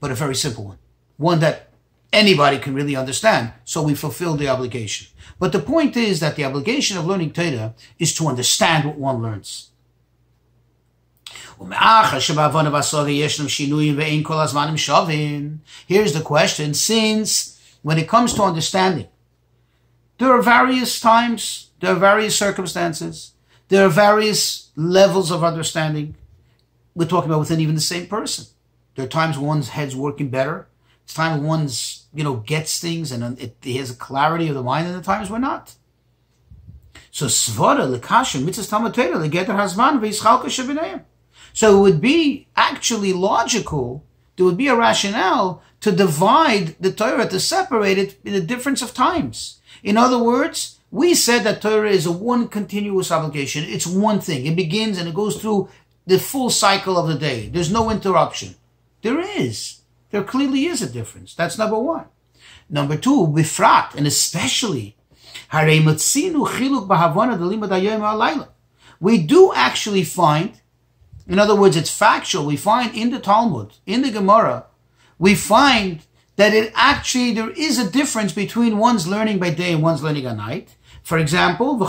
but 0.00 0.10
a 0.10 0.14
very 0.14 0.34
simple 0.34 0.64
one. 0.64 0.78
One 1.16 1.40
that 1.40 1.70
anybody 2.12 2.58
can 2.58 2.74
really 2.74 2.96
understand. 2.96 3.52
So 3.64 3.82
we 3.82 3.94
fulfill 3.94 4.36
the 4.36 4.48
obligation. 4.48 5.08
But 5.38 5.52
the 5.52 5.58
point 5.58 5.96
is 5.96 6.20
that 6.20 6.36
the 6.36 6.44
obligation 6.44 6.96
of 6.96 7.06
learning 7.06 7.32
Torah 7.32 7.74
is 7.98 8.14
to 8.14 8.28
understand 8.28 8.84
what 8.84 8.96
one 8.96 9.22
learns. 9.22 9.71
Here's 15.88 16.12
the 16.12 16.22
question. 16.24 16.74
Since 16.74 17.60
when 17.82 17.98
it 17.98 18.08
comes 18.08 18.34
to 18.34 18.42
understanding, 18.42 19.08
there 20.18 20.32
are 20.32 20.42
various 20.42 21.00
times, 21.00 21.70
there 21.80 21.92
are 21.92 21.98
various 21.98 22.36
circumstances, 22.36 23.32
there 23.68 23.84
are 23.86 23.88
various 23.88 24.70
levels 24.76 25.30
of 25.30 25.42
understanding. 25.42 26.14
We're 26.94 27.08
talking 27.08 27.30
about 27.30 27.40
within 27.40 27.60
even 27.60 27.74
the 27.74 27.80
same 27.80 28.06
person. 28.06 28.46
There 28.94 29.04
are 29.04 29.08
times 29.08 29.38
one's 29.38 29.70
head's 29.70 29.96
working 29.96 30.28
better. 30.28 30.68
It's 31.04 31.14
time 31.14 31.42
one's, 31.42 32.06
you 32.14 32.22
know, 32.22 32.36
gets 32.36 32.78
things 32.80 33.10
and 33.10 33.38
it, 33.40 33.56
it 33.64 33.76
has 33.78 33.90
a 33.90 33.96
clarity 33.96 34.48
of 34.48 34.54
the 34.54 34.62
mind 34.62 34.86
and 34.86 34.96
the 34.96 35.02
times 35.02 35.30
we're 35.30 35.38
not. 35.38 35.74
So 37.10 37.26
svara 37.26 37.98
lekasha 37.98 38.42
mitzvah 38.44 38.76
tamatera 38.76 39.14
legeter 39.14 39.56
hazman 39.56 40.00
v'yischalka 40.00 40.44
shebeneim. 40.44 41.02
So 41.52 41.78
it 41.78 41.80
would 41.80 42.00
be 42.00 42.48
actually 42.56 43.12
logical, 43.12 44.04
there 44.36 44.46
would 44.46 44.56
be 44.56 44.68
a 44.68 44.76
rationale 44.76 45.62
to 45.80 45.92
divide 45.92 46.76
the 46.80 46.92
Torah, 46.92 47.28
to 47.28 47.40
separate 47.40 47.98
it 47.98 48.18
in 48.24 48.34
a 48.34 48.40
difference 48.40 48.82
of 48.82 48.94
times. 48.94 49.60
In 49.82 49.96
other 49.96 50.18
words, 50.18 50.78
we 50.90 51.14
said 51.14 51.44
that 51.44 51.62
Torah 51.62 51.90
is 51.90 52.06
a 52.06 52.12
one 52.12 52.48
continuous 52.48 53.10
obligation. 53.10 53.64
It's 53.64 53.86
one 53.86 54.20
thing. 54.20 54.46
It 54.46 54.56
begins 54.56 54.98
and 54.98 55.08
it 55.08 55.14
goes 55.14 55.40
through 55.40 55.68
the 56.06 56.18
full 56.18 56.50
cycle 56.50 56.98
of 56.98 57.08
the 57.08 57.18
day. 57.18 57.48
There's 57.48 57.70
no 57.70 57.90
interruption. 57.90 58.56
There 59.02 59.20
is. 59.20 59.80
There 60.10 60.22
clearly 60.22 60.66
is 60.66 60.82
a 60.82 60.90
difference. 60.90 61.34
That's 61.34 61.58
number 61.58 61.78
one. 61.78 62.06
Number 62.68 62.96
two, 62.96 63.26
bifrat, 63.26 63.94
and 63.94 64.06
especially, 64.06 64.96
we 69.00 69.18
do 69.18 69.52
actually 69.54 70.04
find, 70.04 70.60
in 71.32 71.38
other 71.38 71.56
words, 71.56 71.76
it's 71.76 71.90
factual, 71.90 72.44
we 72.44 72.56
find 72.56 72.94
in 72.94 73.10
the 73.10 73.18
Talmud, 73.18 73.74
in 73.86 74.02
the 74.02 74.10
Gemara, 74.10 74.66
we 75.18 75.34
find 75.34 76.02
that 76.36 76.52
it 76.52 76.72
actually, 76.74 77.32
there 77.32 77.50
is 77.50 77.78
a 77.78 77.90
difference 77.90 78.32
between 78.32 78.78
one's 78.78 79.06
learning 79.06 79.38
by 79.38 79.50
day 79.50 79.72
and 79.72 79.82
one's 79.82 80.02
learning 80.02 80.26
at 80.26 80.36
night. 80.36 80.76
For 81.02 81.18
example, 81.18 81.76
the 81.76 81.86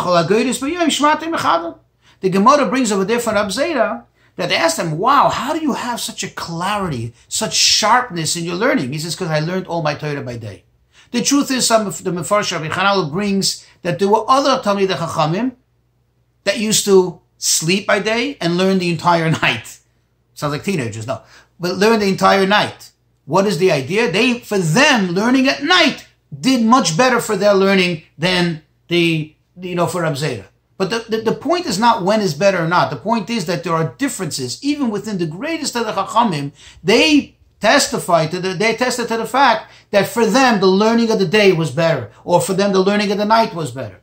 Gemara 2.30 2.66
brings 2.68 2.92
over 2.92 3.06
there 3.06 3.20
from 3.20 3.36
Abzeda 3.36 4.06
that 4.36 4.50
they 4.50 4.56
asked 4.56 4.80
him, 4.80 4.98
wow, 4.98 5.30
how 5.30 5.54
do 5.54 5.62
you 5.62 5.74
have 5.74 6.00
such 6.00 6.24
a 6.24 6.30
clarity, 6.30 7.14
such 7.28 7.54
sharpness 7.54 8.36
in 8.36 8.44
your 8.44 8.56
learning? 8.56 8.92
He 8.92 9.00
says, 9.00 9.16
because 9.16 9.30
I 9.30 9.40
learned 9.40 9.68
all 9.68 9.82
my 9.82 9.94
Torah 9.94 10.22
by 10.22 10.38
day. 10.38 10.64
The 11.12 11.22
truth 11.22 11.52
is, 11.52 11.68
some 11.68 11.86
of 11.86 12.04
the 12.04 12.12
Mefarsh 12.12 12.52
Rabbi 12.52 12.74
Chanal 12.74 13.12
brings 13.12 13.66
that 13.84 14.00
there 14.00 14.08
were 14.08 14.26
other 14.28 14.62
Talmid 14.64 14.88
Chachamim 14.88 15.52
that 16.44 16.60
used 16.60 16.86
to 16.86 17.22
sleep 17.44 17.86
by 17.86 18.00
day 18.00 18.38
and 18.40 18.58
learn 18.58 18.80
the 18.80 18.90
entire 18.90 19.30
night. 19.42 19.80
Sounds 20.34 20.54
like 20.54 20.64
teenagers, 20.64 21.06
no. 21.06 21.22
But 21.60 21.76
learn 21.76 22.00
the 22.00 22.08
entire 22.08 22.48
night. 22.48 22.92
What 23.26 23.46
is 23.46 23.58
the 23.58 23.72
idea? 23.72 24.12
They, 24.12 24.40
for 24.40 24.58
them, 24.58 25.10
learning 25.12 25.48
at 25.48 25.64
night 25.64 26.08
did 26.38 26.64
much 26.64 26.98
better 26.98 27.20
for 27.20 27.36
their 27.36 27.54
learning 27.54 28.04
than 28.18 28.64
the, 28.88 29.36
you 29.60 29.76
know, 29.76 29.88
for 29.88 30.02
Abzeda. 30.02 30.46
But 30.78 30.90
the, 30.90 31.06
the, 31.08 31.18
the, 31.22 31.36
point 31.36 31.66
is 31.68 31.78
not 31.78 32.04
when 32.04 32.20
is 32.20 32.34
better 32.34 32.64
or 32.64 32.68
not. 32.68 32.90
The 32.90 32.96
point 32.96 33.30
is 33.30 33.46
that 33.46 33.64
there 33.64 33.74
are 33.74 33.94
differences, 33.98 34.62
even 34.64 34.90
within 34.90 35.18
the 35.18 35.28
greatest 35.28 35.76
of 35.76 35.86
the 35.86 35.94
Chachamim. 35.94 36.52
They 36.84 37.36
testify 37.60 38.26
to 38.28 38.40
the, 38.40 38.54
they 38.54 38.76
tested 38.76 39.08
to 39.10 39.18
the 39.18 39.26
fact 39.26 39.72
that 39.92 40.08
for 40.08 40.26
them, 40.26 40.60
the 40.60 40.68
learning 40.68 41.12
of 41.12 41.20
the 41.20 41.28
day 41.28 41.54
was 41.54 41.72
better, 41.72 42.12
or 42.24 42.42
for 42.42 42.54
them, 42.54 42.74
the 42.74 42.82
learning 42.82 43.12
of 43.12 43.18
the 43.18 43.26
night 43.26 43.54
was 43.54 43.72
better. 43.72 44.02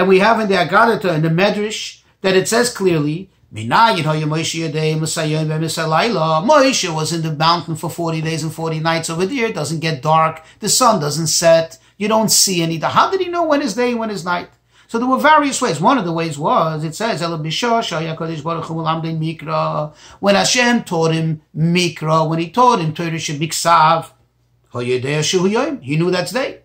And 0.00 0.08
we 0.08 0.18
have 0.20 0.40
in 0.40 0.48
the 0.48 0.54
Agadata, 0.54 1.14
in 1.14 1.20
the 1.20 1.28
Medrash, 1.28 2.00
that 2.22 2.34
it 2.34 2.48
says 2.48 2.72
clearly, 2.72 3.28
Moshe 3.52 4.02
was 6.94 7.12
in 7.12 7.20
the 7.20 7.34
mountain 7.34 7.76
for 7.76 7.90
40 7.90 8.22
days 8.22 8.42
and 8.42 8.50
40 8.50 8.80
nights 8.80 9.10
over 9.10 9.26
there. 9.26 9.48
It 9.48 9.54
doesn't 9.54 9.80
get 9.80 10.00
dark. 10.00 10.42
The 10.60 10.70
sun 10.70 11.02
doesn't 11.02 11.26
set. 11.26 11.76
You 11.98 12.08
don't 12.08 12.30
see 12.30 12.62
any. 12.62 12.78
How 12.78 13.10
did 13.10 13.20
he 13.20 13.28
know 13.28 13.44
when 13.44 13.60
is 13.60 13.74
day 13.74 13.90
and 13.90 14.00
when 14.00 14.08
is 14.08 14.24
night? 14.24 14.48
So 14.88 14.98
there 14.98 15.06
were 15.06 15.18
various 15.18 15.60
ways. 15.60 15.82
One 15.82 15.98
of 15.98 16.06
the 16.06 16.14
ways 16.14 16.38
was, 16.38 16.82
it 16.82 16.94
says, 16.94 17.20
when 17.20 17.44
Hashem 20.34 20.84
taught 20.84 21.12
him 21.12 21.42
Mikra, 21.54 22.26
when 22.26 22.38
he 22.38 22.50
taught 22.50 22.80
him 22.80 22.94
Torah 22.94 23.10
Shebiksav, 23.10 24.12
he 24.72 25.96
knew 25.96 26.10
that's 26.10 26.32
day. 26.32 26.59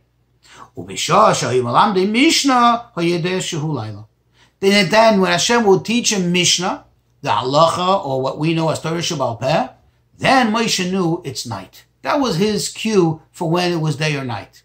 Then, 4.59 4.89
then 4.89 5.21
when 5.21 5.31
Hashem 5.31 5.63
will 5.63 5.79
teach 5.79 6.11
him 6.11 6.31
Mishnah, 6.31 6.85
the 7.21 7.29
halacha, 7.29 8.05
or 8.05 8.21
what 8.21 8.37
we 8.37 8.53
know 8.53 8.69
as 8.69 8.81
Torah 8.81 8.99
Sheba'al 8.99 9.73
then 10.17 10.51
Moshe 10.53 10.89
knew 10.91 11.21
it's 11.25 11.45
night. 11.45 11.85
That 12.01 12.19
was 12.19 12.37
his 12.37 12.69
cue 12.69 13.21
for 13.31 13.49
when 13.49 13.71
it 13.71 13.81
was 13.81 13.95
day 13.95 14.15
or 14.15 14.23
night. 14.23 14.63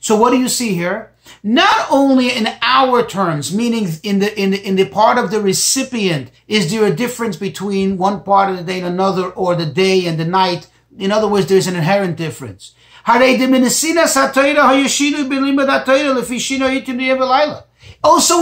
So 0.00 0.16
what 0.16 0.30
do 0.30 0.38
you 0.38 0.48
see 0.48 0.74
here? 0.74 1.12
Not 1.42 1.86
only 1.90 2.30
in 2.30 2.48
our 2.62 3.04
terms, 3.04 3.54
meaning 3.54 3.88
in 4.02 4.20
the, 4.20 4.40
in 4.40 4.50
the, 4.50 4.62
in 4.62 4.76
the 4.76 4.86
part 4.86 5.18
of 5.18 5.30
the 5.30 5.40
recipient, 5.40 6.30
is 6.46 6.70
there 6.70 6.84
a 6.84 6.94
difference 6.94 7.36
between 7.36 7.96
one 7.96 8.22
part 8.22 8.50
of 8.50 8.56
the 8.56 8.62
day 8.62 8.78
and 8.78 8.86
another, 8.86 9.30
or 9.30 9.56
the 9.56 9.66
day 9.66 10.06
and 10.06 10.18
the 10.18 10.24
night? 10.24 10.68
In 10.98 11.10
other 11.10 11.28
words, 11.28 11.46
there's 11.46 11.66
an 11.66 11.76
inherent 11.76 12.16
difference. 12.16 12.72
Also 13.08 13.22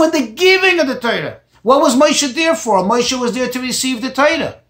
in 0.03 0.11
the 0.11 0.31
giving 0.33 0.79
of 0.79 0.87
the 0.87 0.99
Torah. 0.99 1.41
What 1.61 1.81
was 1.81 1.95
Moshe 1.95 2.33
there 2.33 2.55
for? 2.55 2.79
Moshe 2.79 3.19
was 3.19 3.35
there 3.35 3.47
to 3.47 3.59
receive 3.59 4.01
the 4.01 4.11
Torah. 4.11 4.61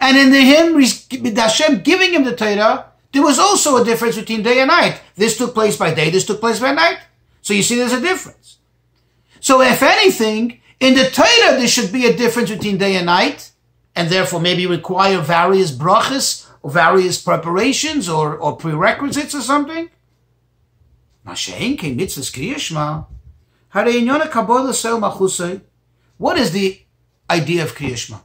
And 0.00 0.16
in 0.16 0.30
the 0.30 0.40
him, 0.40 0.80
Hashem 1.36 1.82
giving 1.82 2.14
him 2.14 2.24
the 2.24 2.34
Torah, 2.34 2.86
there 3.12 3.22
was 3.22 3.38
also 3.38 3.76
a 3.76 3.84
difference 3.84 4.16
between 4.16 4.42
day 4.42 4.60
and 4.60 4.68
night. 4.68 4.98
This 5.16 5.36
took 5.36 5.52
place 5.52 5.76
by 5.76 5.92
day, 5.92 6.08
this 6.10 6.24
took 6.24 6.40
place 6.40 6.60
by 6.60 6.72
night. 6.72 7.00
So 7.42 7.52
you 7.52 7.62
see 7.62 7.76
there's 7.76 7.92
a 7.92 8.00
difference. 8.00 8.56
So 9.40 9.60
if 9.60 9.82
anything, 9.82 10.62
in 10.78 10.94
the 10.94 11.10
Torah 11.10 11.58
there 11.58 11.68
should 11.68 11.92
be 11.92 12.06
a 12.06 12.16
difference 12.16 12.48
between 12.50 12.78
day 12.78 12.96
and 12.96 13.04
night, 13.06 13.52
and 13.94 14.08
therefore 14.08 14.40
maybe 14.40 14.66
require 14.66 15.18
various 15.18 15.72
brachas 15.72 16.46
various 16.64 17.20
preparations 17.20 18.08
or, 18.08 18.36
or 18.36 18.56
prerequisites 18.56 19.34
or 19.34 19.40
something. 19.40 19.90
What 26.16 26.38
is 26.38 26.50
the 26.50 26.82
idea 27.30 27.62
of 27.62 27.74
Kriyashma? 27.74 28.20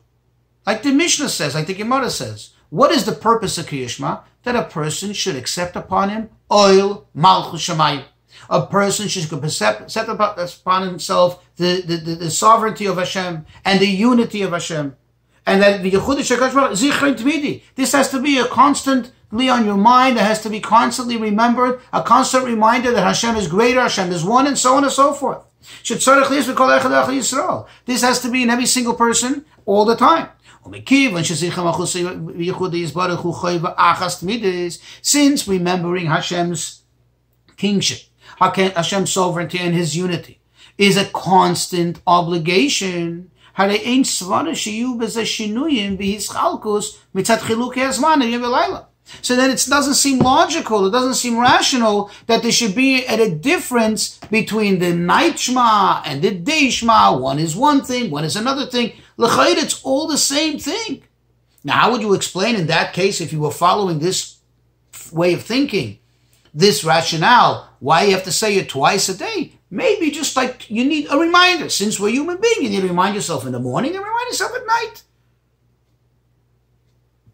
Like 0.65 0.83
the 0.83 0.91
Mishnah 0.91 1.29
says, 1.29 1.55
like 1.55 1.67
the 1.67 1.73
Gemara 1.73 2.09
says, 2.09 2.51
what 2.69 2.91
is 2.91 3.05
the 3.05 3.11
purpose 3.11 3.57
of 3.57 3.67
Kriyashma? 3.67 4.23
That 4.43 4.55
a 4.55 4.63
person 4.63 5.13
should 5.13 5.35
accept 5.35 5.75
upon 5.75 6.09
him 6.09 6.29
oil 6.51 7.07
malchus 7.13 7.67
shemayim. 7.67 8.03
A 8.49 8.65
person 8.65 9.07
should 9.07 9.31
accept 9.31 10.09
upon 10.09 10.87
himself 10.87 11.43
the, 11.55 11.81
the, 11.85 11.97
the, 11.97 12.15
the, 12.15 12.31
sovereignty 12.31 12.85
of 12.85 12.97
Hashem 12.97 13.45
and 13.63 13.79
the 13.79 13.87
unity 13.87 14.41
of 14.41 14.51
Hashem. 14.51 14.95
And 15.45 15.61
that 15.61 15.83
the 15.83 15.91
Yechudah 15.91 17.61
This 17.75 17.91
has 17.91 18.09
to 18.09 18.21
be 18.21 18.39
a 18.39 18.45
constantly 18.45 19.49
on 19.49 19.65
your 19.65 19.77
mind. 19.77 20.17
It 20.17 20.21
has 20.21 20.41
to 20.41 20.49
be 20.49 20.59
constantly 20.59 21.17
remembered. 21.17 21.81
A 21.93 22.01
constant 22.01 22.45
reminder 22.45 22.91
that 22.91 23.03
Hashem 23.03 23.35
is 23.35 23.47
greater, 23.47 23.81
Hashem 23.81 24.11
is 24.11 24.23
one, 24.23 24.47
and 24.47 24.57
so 24.57 24.75
on 24.75 24.83
and 24.83 24.91
so 24.91 25.13
forth. 25.13 25.43
This 27.85 28.01
has 28.01 28.19
to 28.21 28.31
be 28.31 28.43
in 28.43 28.49
every 28.49 28.65
single 28.65 28.93
person 28.93 29.45
all 29.65 29.85
the 29.85 29.95
time. 29.95 30.29
Since 35.01 35.47
remembering 35.47 36.05
Hashem's 36.07 36.81
kingship, 37.57 37.99
Hashem's 38.39 39.11
sovereignty 39.11 39.59
and 39.59 39.75
His 39.75 39.95
unity 39.95 40.39
is 40.77 40.97
a 40.97 41.05
constant 41.05 42.01
obligation. 42.05 43.31
So 49.21 49.35
then 49.35 49.49
it 49.49 49.65
doesn't 49.69 49.93
seem 49.93 50.19
logical, 50.19 50.87
it 50.87 50.91
doesn't 50.91 51.13
seem 51.13 51.39
rational 51.39 52.11
that 52.25 52.41
there 52.41 52.51
should 52.51 52.75
be 52.75 53.05
a 53.05 53.29
difference 53.29 54.17
between 54.29 54.79
the 54.79 54.93
night 54.93 55.39
Shema 55.39 56.01
and 56.05 56.21
the 56.21 56.31
day 56.31 56.69
Shema. 56.69 57.17
One 57.17 57.39
is 57.39 57.55
one 57.55 57.81
thing, 57.83 58.11
one 58.11 58.25
is 58.25 58.35
another 58.35 58.65
thing. 58.65 58.93
L'chayr, 59.17 59.55
it's 59.55 59.81
all 59.83 60.07
the 60.07 60.17
same 60.17 60.59
thing. 60.59 61.03
Now, 61.63 61.73
how 61.81 61.91
would 61.91 62.01
you 62.01 62.13
explain 62.13 62.55
in 62.55 62.67
that 62.67 62.93
case 62.93 63.21
if 63.21 63.31
you 63.31 63.39
were 63.39 63.51
following 63.51 63.99
this 63.99 64.39
way 65.11 65.33
of 65.33 65.43
thinking, 65.43 65.99
this 66.53 66.83
rationale, 66.83 67.69
why 67.79 68.03
you 68.03 68.11
have 68.11 68.23
to 68.23 68.31
say 68.31 68.57
it 68.57 68.69
twice 68.69 69.07
a 69.07 69.17
day? 69.17 69.54
Maybe 69.69 70.11
just 70.11 70.35
like 70.35 70.69
you 70.69 70.85
need 70.85 71.07
a 71.09 71.17
reminder. 71.17 71.69
Since 71.69 71.99
we're 71.99 72.09
human 72.09 72.39
beings, 72.39 72.61
you 72.61 72.69
need 72.69 72.81
to 72.81 72.87
remind 72.87 73.15
yourself 73.15 73.45
in 73.45 73.51
the 73.51 73.59
morning 73.59 73.95
and 73.95 74.03
remind 74.03 74.27
yourself 74.27 74.53
at 74.55 74.65
night. 74.65 75.03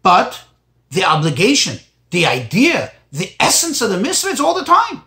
But 0.02 0.44
the 0.90 1.04
obligation, 1.04 1.78
the 2.10 2.26
idea, 2.26 2.92
the 3.12 3.34
essence 3.38 3.80
of 3.80 3.90
the 3.90 3.98
mitzvah, 3.98 4.30
it's 4.30 4.40
all 4.40 4.54
the 4.54 4.64
time. 4.64 5.04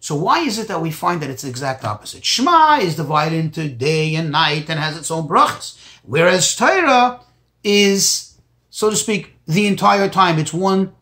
So 0.00 0.14
why 0.14 0.40
is 0.40 0.58
it 0.58 0.68
that 0.68 0.80
we 0.80 0.90
find 0.90 1.20
that 1.20 1.30
it's 1.30 1.42
the 1.42 1.48
exact 1.50 1.84
opposite? 1.84 2.24
Shema 2.24 2.78
is 2.78 2.96
divided 2.96 3.36
into 3.36 3.68
day 3.68 4.14
and 4.14 4.30
night 4.30 4.70
and 4.70 4.78
has 4.78 4.96
its 4.96 5.10
own 5.10 5.28
brachas, 5.28 5.76
whereas 6.02 6.54
Torah 6.54 7.20
is, 7.64 8.38
so 8.70 8.90
to 8.90 8.96
speak, 8.96 9.34
the 9.46 9.66
entire 9.66 10.08
time. 10.08 10.38
It's 10.38 10.54
one 10.54 10.94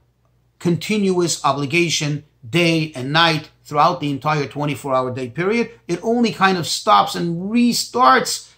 continuous 0.58 1.44
obligation, 1.44 2.24
day 2.48 2.92
and 2.94 3.12
night, 3.12 3.50
throughout 3.66 4.00
the 4.00 4.10
entire 4.10 4.46
24-hour 4.46 5.14
day 5.14 5.28
period. 5.28 5.72
It 5.86 6.00
only 6.02 6.32
kind 6.32 6.56
of 6.56 6.66
stops 6.66 7.14
and 7.14 7.50
restarts, 7.50 8.50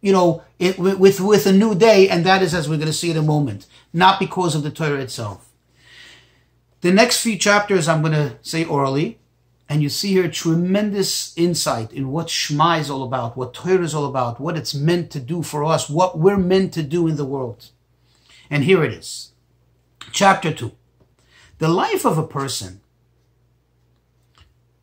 you 0.00 0.12
know, 0.12 0.44
it, 0.58 0.78
with 0.78 1.20
with 1.20 1.46
a 1.46 1.52
new 1.52 1.74
day, 1.74 2.08
and 2.08 2.24
that 2.24 2.42
is 2.42 2.54
as 2.54 2.68
we're 2.68 2.76
going 2.76 2.86
to 2.86 2.92
see 2.92 3.10
in 3.10 3.16
a 3.16 3.22
moment, 3.22 3.66
not 3.92 4.20
because 4.20 4.54
of 4.54 4.62
the 4.62 4.70
Torah 4.70 5.00
itself. 5.00 5.50
The 6.82 6.92
next 6.92 7.20
few 7.22 7.36
chapters 7.36 7.88
I'm 7.88 8.02
going 8.02 8.12
to 8.12 8.36
say 8.42 8.64
orally 8.64 9.18
and 9.68 9.82
you 9.82 9.88
see 9.88 10.12
here 10.12 10.28
tremendous 10.28 11.36
insight 11.36 11.92
in 11.92 12.10
what 12.10 12.30
Shema 12.30 12.76
is 12.78 12.88
all 12.88 13.02
about, 13.02 13.36
what 13.36 13.52
Torah 13.52 13.84
is 13.84 13.94
all 13.94 14.06
about, 14.06 14.40
what 14.40 14.56
it's 14.56 14.74
meant 14.74 15.10
to 15.10 15.20
do 15.20 15.42
for 15.42 15.64
us, 15.64 15.90
what 15.90 16.18
we're 16.18 16.38
meant 16.38 16.72
to 16.74 16.82
do 16.82 17.06
in 17.06 17.16
the 17.16 17.24
world. 17.24 17.70
And 18.48 18.64
here 18.64 18.82
it 18.82 18.92
is. 18.92 19.32
Chapter 20.10 20.52
2. 20.52 20.72
The 21.58 21.68
life 21.68 22.06
of 22.06 22.16
a 22.16 22.26
person 22.26 22.80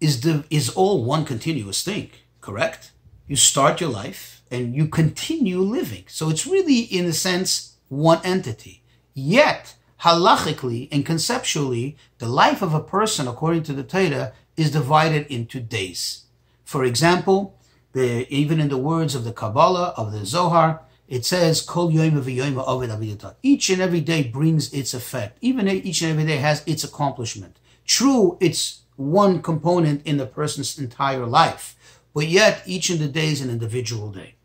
is, 0.05 0.21
the, 0.21 0.43
is 0.51 0.69
all 0.69 1.03
one 1.03 1.25
continuous 1.25 1.83
thing, 1.83 2.11
correct? 2.39 2.91
You 3.27 3.35
start 3.35 3.81
your 3.81 3.89
life 3.89 4.43
and 4.51 4.75
you 4.75 4.87
continue 4.87 5.59
living. 5.59 6.03
So 6.07 6.29
it's 6.29 6.45
really, 6.45 6.81
in 6.81 7.05
a 7.05 7.13
sense, 7.13 7.77
one 7.89 8.21
entity. 8.23 8.83
Yet, 9.15 9.75
halachically 10.01 10.89
and 10.91 11.03
conceptually, 11.03 11.97
the 12.19 12.27
life 12.27 12.61
of 12.61 12.75
a 12.75 12.83
person, 12.83 13.27
according 13.27 13.63
to 13.63 13.73
the 13.73 13.83
Torah, 13.83 14.33
is 14.55 14.69
divided 14.69 15.25
into 15.27 15.59
days. 15.59 16.25
For 16.63 16.83
example, 16.83 17.57
the, 17.93 18.27
even 18.29 18.59
in 18.59 18.69
the 18.69 18.77
words 18.77 19.15
of 19.15 19.23
the 19.23 19.33
Kabbalah, 19.33 19.95
of 19.97 20.11
the 20.11 20.23
Zohar, 20.23 20.81
it 21.07 21.25
says, 21.25 21.61
Kol 21.61 21.91
Each 21.91 23.69
and 23.69 23.81
every 23.81 24.01
day 24.01 24.23
brings 24.23 24.73
its 24.73 24.93
effect. 24.93 25.37
Even 25.41 25.67
each 25.67 26.01
and 26.03 26.11
every 26.11 26.25
day 26.25 26.37
has 26.37 26.63
its 26.67 26.83
accomplishment. 26.83 27.57
True, 27.85 28.37
it's 28.39 28.81
one 28.95 29.41
component 29.41 30.05
in 30.05 30.17
the 30.17 30.25
person's 30.25 30.77
entire 30.79 31.25
life, 31.25 31.75
but 32.13 32.27
yet 32.27 32.63
each 32.65 32.89
of 32.89 32.99
the 32.99 33.07
day 33.07 33.27
is 33.27 33.41
an 33.41 33.49
individual 33.49 34.11
day. 34.11 34.35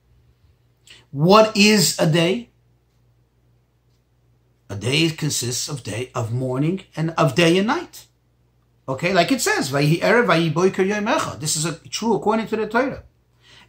What 1.11 1.57
is 1.57 1.99
a 1.99 2.11
day? 2.11 2.51
A 4.69 4.77
day 4.77 5.11
consists 5.11 5.69
of 5.69 5.83
day 5.83 6.11
of 6.15 6.33
morning 6.33 6.83
and 6.97 7.11
of 7.17 7.35
day 7.35 7.59
and 7.59 7.67
night. 7.67 8.07
Okay, 8.89 9.13
like 9.13 9.31
it 9.31 9.41
says, 9.41 9.71
This 9.71 11.57
is 11.57 11.65
a, 11.65 11.79
true 11.89 12.15
according 12.15 12.47
to 12.49 12.57
the 12.57 12.67
Torah. 12.67 13.05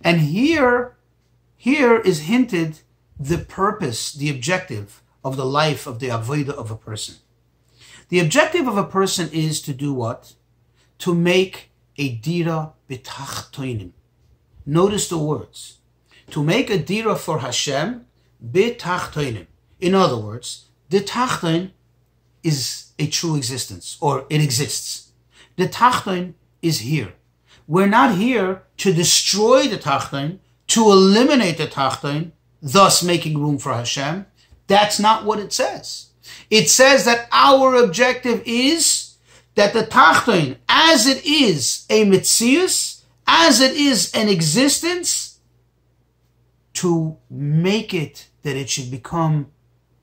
And 0.03 0.21
here, 0.21 0.95
here 1.55 1.99
is 1.99 2.21
hinted 2.21 2.79
the 3.19 3.37
purpose, 3.37 4.13
the 4.13 4.29
objective 4.29 5.03
of 5.23 5.37
the 5.37 5.45
life 5.45 5.85
of 5.85 5.99
the 5.99 6.07
avodah 6.07 6.49
of 6.49 6.71
a 6.71 6.75
person. 6.75 7.15
The 8.09 8.19
objective 8.19 8.67
of 8.67 8.77
a 8.77 8.83
person 8.83 9.29
is 9.31 9.61
to 9.61 9.73
do 9.73 9.93
what? 9.93 10.33
To 11.01 11.13
make 11.13 11.71
a 11.97 12.09
dira 12.09 12.73
bitachtoinim. 12.89 13.91
Notice 14.65 15.07
the 15.09 15.17
words. 15.17 15.77
To 16.31 16.43
make 16.43 16.69
a 16.69 16.77
dira 16.77 17.15
for 17.15 17.39
Hashem 17.39 18.05
bitachtoinim. 18.43 19.47
In 19.79 19.93
other 19.95 20.17
words, 20.17 20.65
the 20.89 20.99
tachton 20.99 21.71
is 22.43 22.91
a 22.99 23.07
true 23.07 23.35
existence, 23.35 23.97
or 23.99 24.25
it 24.29 24.41
exists. 24.41 25.11
The 25.55 25.67
Tachton 25.67 26.33
is 26.61 26.79
here. 26.79 27.13
We're 27.67 27.87
not 27.87 28.15
here 28.15 28.63
to 28.77 28.93
destroy 28.93 29.67
the 29.67 29.77
Tachton, 29.77 30.39
to 30.67 30.91
eliminate 30.91 31.57
the 31.57 31.67
Tachton, 31.67 32.31
thus 32.61 33.03
making 33.03 33.39
room 33.39 33.57
for 33.57 33.73
Hashem. 33.73 34.25
That's 34.67 34.99
not 34.99 35.25
what 35.25 35.39
it 35.39 35.51
says. 35.51 36.07
It 36.49 36.69
says 36.69 37.05
that 37.05 37.27
our 37.31 37.75
objective 37.75 38.41
is 38.45 39.10
that 39.55 39.73
the 39.73 39.83
Tachton, 39.83 40.57
as 40.69 41.07
it 41.07 41.25
is 41.25 41.85
a 41.89 42.05
Mitzius, 42.05 43.03
as 43.27 43.59
it 43.59 43.75
is 43.75 44.11
an 44.13 44.29
existence, 44.29 45.39
to 46.73 47.17
make 47.29 47.93
it 47.93 48.29
that 48.43 48.55
it 48.55 48.69
should 48.69 48.89
become 48.89 49.51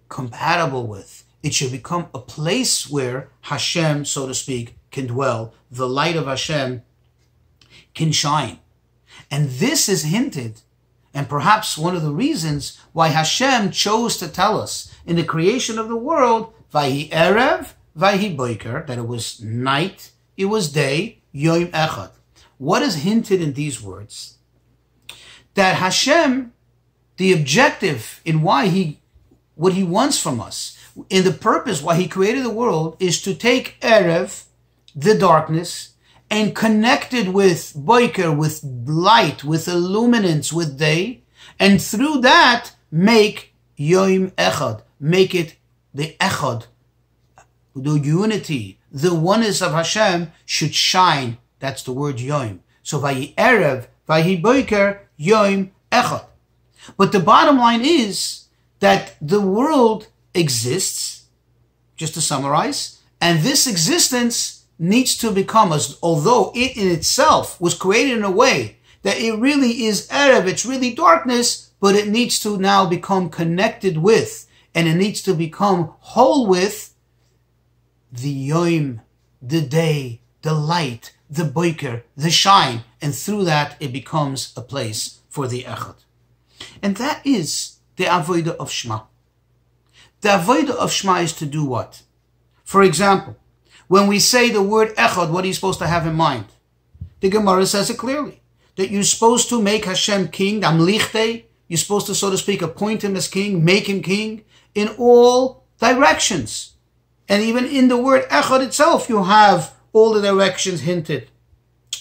compatible 0.09 0.87
with, 0.87 1.25
it 1.43 1.55
should 1.55 1.73
become 1.73 2.09
a 2.15 2.19
place 2.19 2.89
where 2.89 3.31
Hashem, 3.43 4.05
so 4.05 4.27
to 4.27 4.35
speak, 4.35 4.77
can 4.91 5.07
dwell, 5.07 5.55
the 5.71 5.89
light 5.89 6.17
of 6.17 6.27
Hashem 6.27 6.83
can 7.95 8.13
shine. 8.13 8.59
And 9.31 9.49
this 9.51 9.89
is 9.89 10.05
hinted, 10.05 10.61
and 11.13 11.29
perhaps 11.29 11.77
one 11.77 11.97
of 11.97 12.03
the 12.03 12.13
reasons 12.13 12.79
why 12.93 13.09
Hashem 13.09 13.71
chose 13.71 14.17
to 14.19 14.29
tell 14.29 14.61
us 14.61 14.95
in 15.07 15.17
the 15.17 15.25
creation 15.25 15.79
of 15.79 15.89
the 15.89 15.97
world, 15.97 16.53
Vahi 16.73 17.11
Erev, 17.11 17.73
Vahi 17.99 18.37
Boiker, 18.37 18.87
that 18.87 18.99
it 18.99 19.07
was 19.07 19.43
night, 19.43 20.13
it 20.37 20.47
was 20.47 20.73
day, 20.73 21.21
Yom 21.33 21.67
Echad. 21.69 22.11
What 22.57 22.83
is 22.83 23.03
hinted 23.03 23.43
in 23.43 23.55
these 23.55 23.83
words? 23.83 24.39
That 25.55 25.77
Hashem, 25.77 26.53
the 27.17 27.33
objective 27.33 28.21
in 28.25 28.43
why 28.43 28.67
he, 28.67 29.01
what 29.57 29.73
he 29.73 29.83
wants 29.83 30.21
from 30.21 30.41
us, 30.41 30.79
in 31.11 31.25
the 31.25 31.33
purpose 31.33 31.83
why 31.83 31.97
he 31.97 32.07
created 32.07 32.45
the 32.45 32.51
world, 32.51 32.97
is 33.01 33.21
to 33.23 33.35
take 33.35 33.81
Erev, 33.81 34.45
the 34.95 35.17
darkness 35.17 35.95
and 36.31 36.55
connected 36.55 37.29
with 37.29 37.73
boiker, 37.75 38.33
with 38.33 38.63
light, 38.87 39.45
with 39.45 39.69
illuminance, 39.69 40.53
with 40.53 40.79
day, 40.79 41.23
and 41.59 41.81
through 41.81 42.21
that 42.21 42.73
make 42.91 43.55
Yom 43.77 44.31
Echad, 44.33 44.83
make 45.01 45.35
it 45.35 45.57
the 45.95 46.17
Echad, 46.21 46.67
the 47.83 47.99
unity, 47.99 48.79
the 48.91 49.15
oneness 49.15 49.61
of 49.63 49.73
Hashem 49.73 50.33
should 50.47 50.75
shine. 50.75 51.39
That's 51.59 51.83
the 51.83 51.93
word 51.93 52.21
Yom. 52.21 52.61
So 52.83 53.01
Vayi 53.01 53.35
Erev, 53.35 53.87
Vayi 54.09 54.41
Boiker, 54.41 55.01
Yom 55.17 55.73
Echad. 55.91 56.25
But 56.97 57.13
the 57.13 57.21
bottom 57.21 57.59
line 57.59 57.83
is 57.85 58.45
that 58.81 59.17
the 59.21 59.41
world 59.41 60.09
exists, 60.35 61.27
just 61.97 62.15
to 62.15 62.21
summarize, 62.21 63.01
and 63.21 63.41
this 63.41 63.67
existence 63.67 64.65
needs 64.79 65.17
to 65.19 65.33
become, 65.33 65.73
as 65.73 65.99
although 66.03 66.53
it 66.55 66.77
in 66.77 66.89
itself 66.89 67.61
was 67.61 67.75
created 67.75 68.19
in 68.19 68.25
a 68.25 68.31
way 68.31 68.77
that 69.03 69.19
it 69.19 69.33
really 69.33 69.85
is 69.85 70.09
Erev, 70.09 70.47
it's 70.47 70.67
really 70.67 70.95
darkness, 70.95 71.71
but 71.81 71.95
it 71.95 72.09
needs 72.09 72.39
to 72.41 72.59
now 72.59 72.87
become 72.87 73.29
connected 73.29 73.99
with, 73.99 74.47
and 74.75 74.89
it 74.89 74.95
needs 74.95 75.23
to 75.23 75.35
become 75.35 75.93
whole 76.01 76.47
with 76.47 76.95
the 78.11 78.31
Yom, 78.31 79.01
the 79.41 79.63
day, 79.63 80.21
the 80.43 80.55
light, 80.55 81.15
the 81.31 81.45
boiker, 81.45 82.05
the 82.17 82.31
shine, 82.31 82.83
and 83.01 83.15
through 83.15 83.45
that 83.45 83.77
it 83.81 83.93
becomes 83.93 84.53
a 84.57 84.63
place 84.63 85.21
for 85.29 85.47
the 85.47 85.63
Echad. 85.65 85.97
And 86.83 86.97
that 86.97 87.25
is 87.27 87.77
the 87.97 88.05
Avodah 88.05 88.57
of 88.57 88.71
Shema. 88.71 89.03
The 90.21 90.31
Avodah 90.31 90.77
of 90.77 90.93
Shema 90.93 91.19
is 91.19 91.33
to 91.35 91.47
do 91.47 91.65
what? 91.65 92.03
For 92.65 92.83
example, 92.83 93.37
when 93.89 94.07
we 94.07 94.19
say 94.19 94.51
the 94.51 94.63
word 94.63 94.95
echad, 94.97 95.31
what 95.31 95.45
are 95.45 95.47
you 95.47 95.55
supposed 95.55 95.79
to 95.79 95.87
have 95.87 96.07
in 96.07 96.15
mind? 96.15 96.47
The 97.21 97.31
Gemara 97.31 97.67
says 97.67 97.91
it 97.91 97.99
clearly. 97.99 98.43
that 98.77 98.91
you're 98.91 99.03
supposed 99.03 99.49
to 99.49 99.61
make 99.61 99.87
Hashem 99.87 100.29
king, 100.29 100.61
Amlichte, 100.61 101.45
you're 101.67 101.79
supposed 101.79 102.07
to, 102.07 102.15
so 102.15 102.31
to 102.31 102.39
speak, 102.39 102.63
appoint 102.63 103.03
him 103.03 103.17
as 103.17 103.27
king, 103.27 103.65
make 103.65 103.89
him 103.89 104.03
king 104.03 104.45
in 104.75 104.89
all 104.99 105.65
directions. 105.81 106.75
And 107.29 107.43
even 107.43 107.67
in 107.67 107.89
the 107.89 107.99
word 107.99 108.29
Echad 108.29 108.65
itself, 108.65 109.09
you 109.09 109.25
have 109.25 109.75
all 109.93 110.13
the 110.13 110.23
directions 110.23 110.83
hinted. 110.83 111.29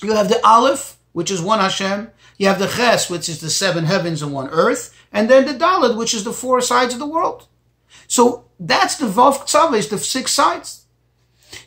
You 0.02 0.14
have 0.14 0.30
the 0.30 0.46
Aleph, 0.46 0.98
which 1.12 1.32
is 1.32 1.42
one 1.42 1.60
Hashem. 1.60 2.12
You 2.38 2.48
have 2.48 2.60
the 2.60 2.68
Ches, 2.68 3.10
which 3.10 3.28
is 3.28 3.42
the 3.42 3.50
seven 3.50 3.86
heavens 3.86 4.22
and 4.22 4.32
one 4.32 4.50
earth. 4.50 4.96
And 5.12 5.30
then 5.30 5.46
the 5.46 5.54
Dalet, 5.54 5.98
which 5.98 6.14
is 6.14 6.24
the 6.24 6.34
four 6.34 6.62
sides 6.62 6.94
of 6.94 7.00
the 7.00 7.08
world. 7.08 7.48
So 8.08 8.46
that's 8.60 8.96
the 8.96 9.08
Vav 9.08 9.40
Ktsav, 9.40 9.90
the 9.90 9.98
six 9.98 10.32
sides. 10.32 10.86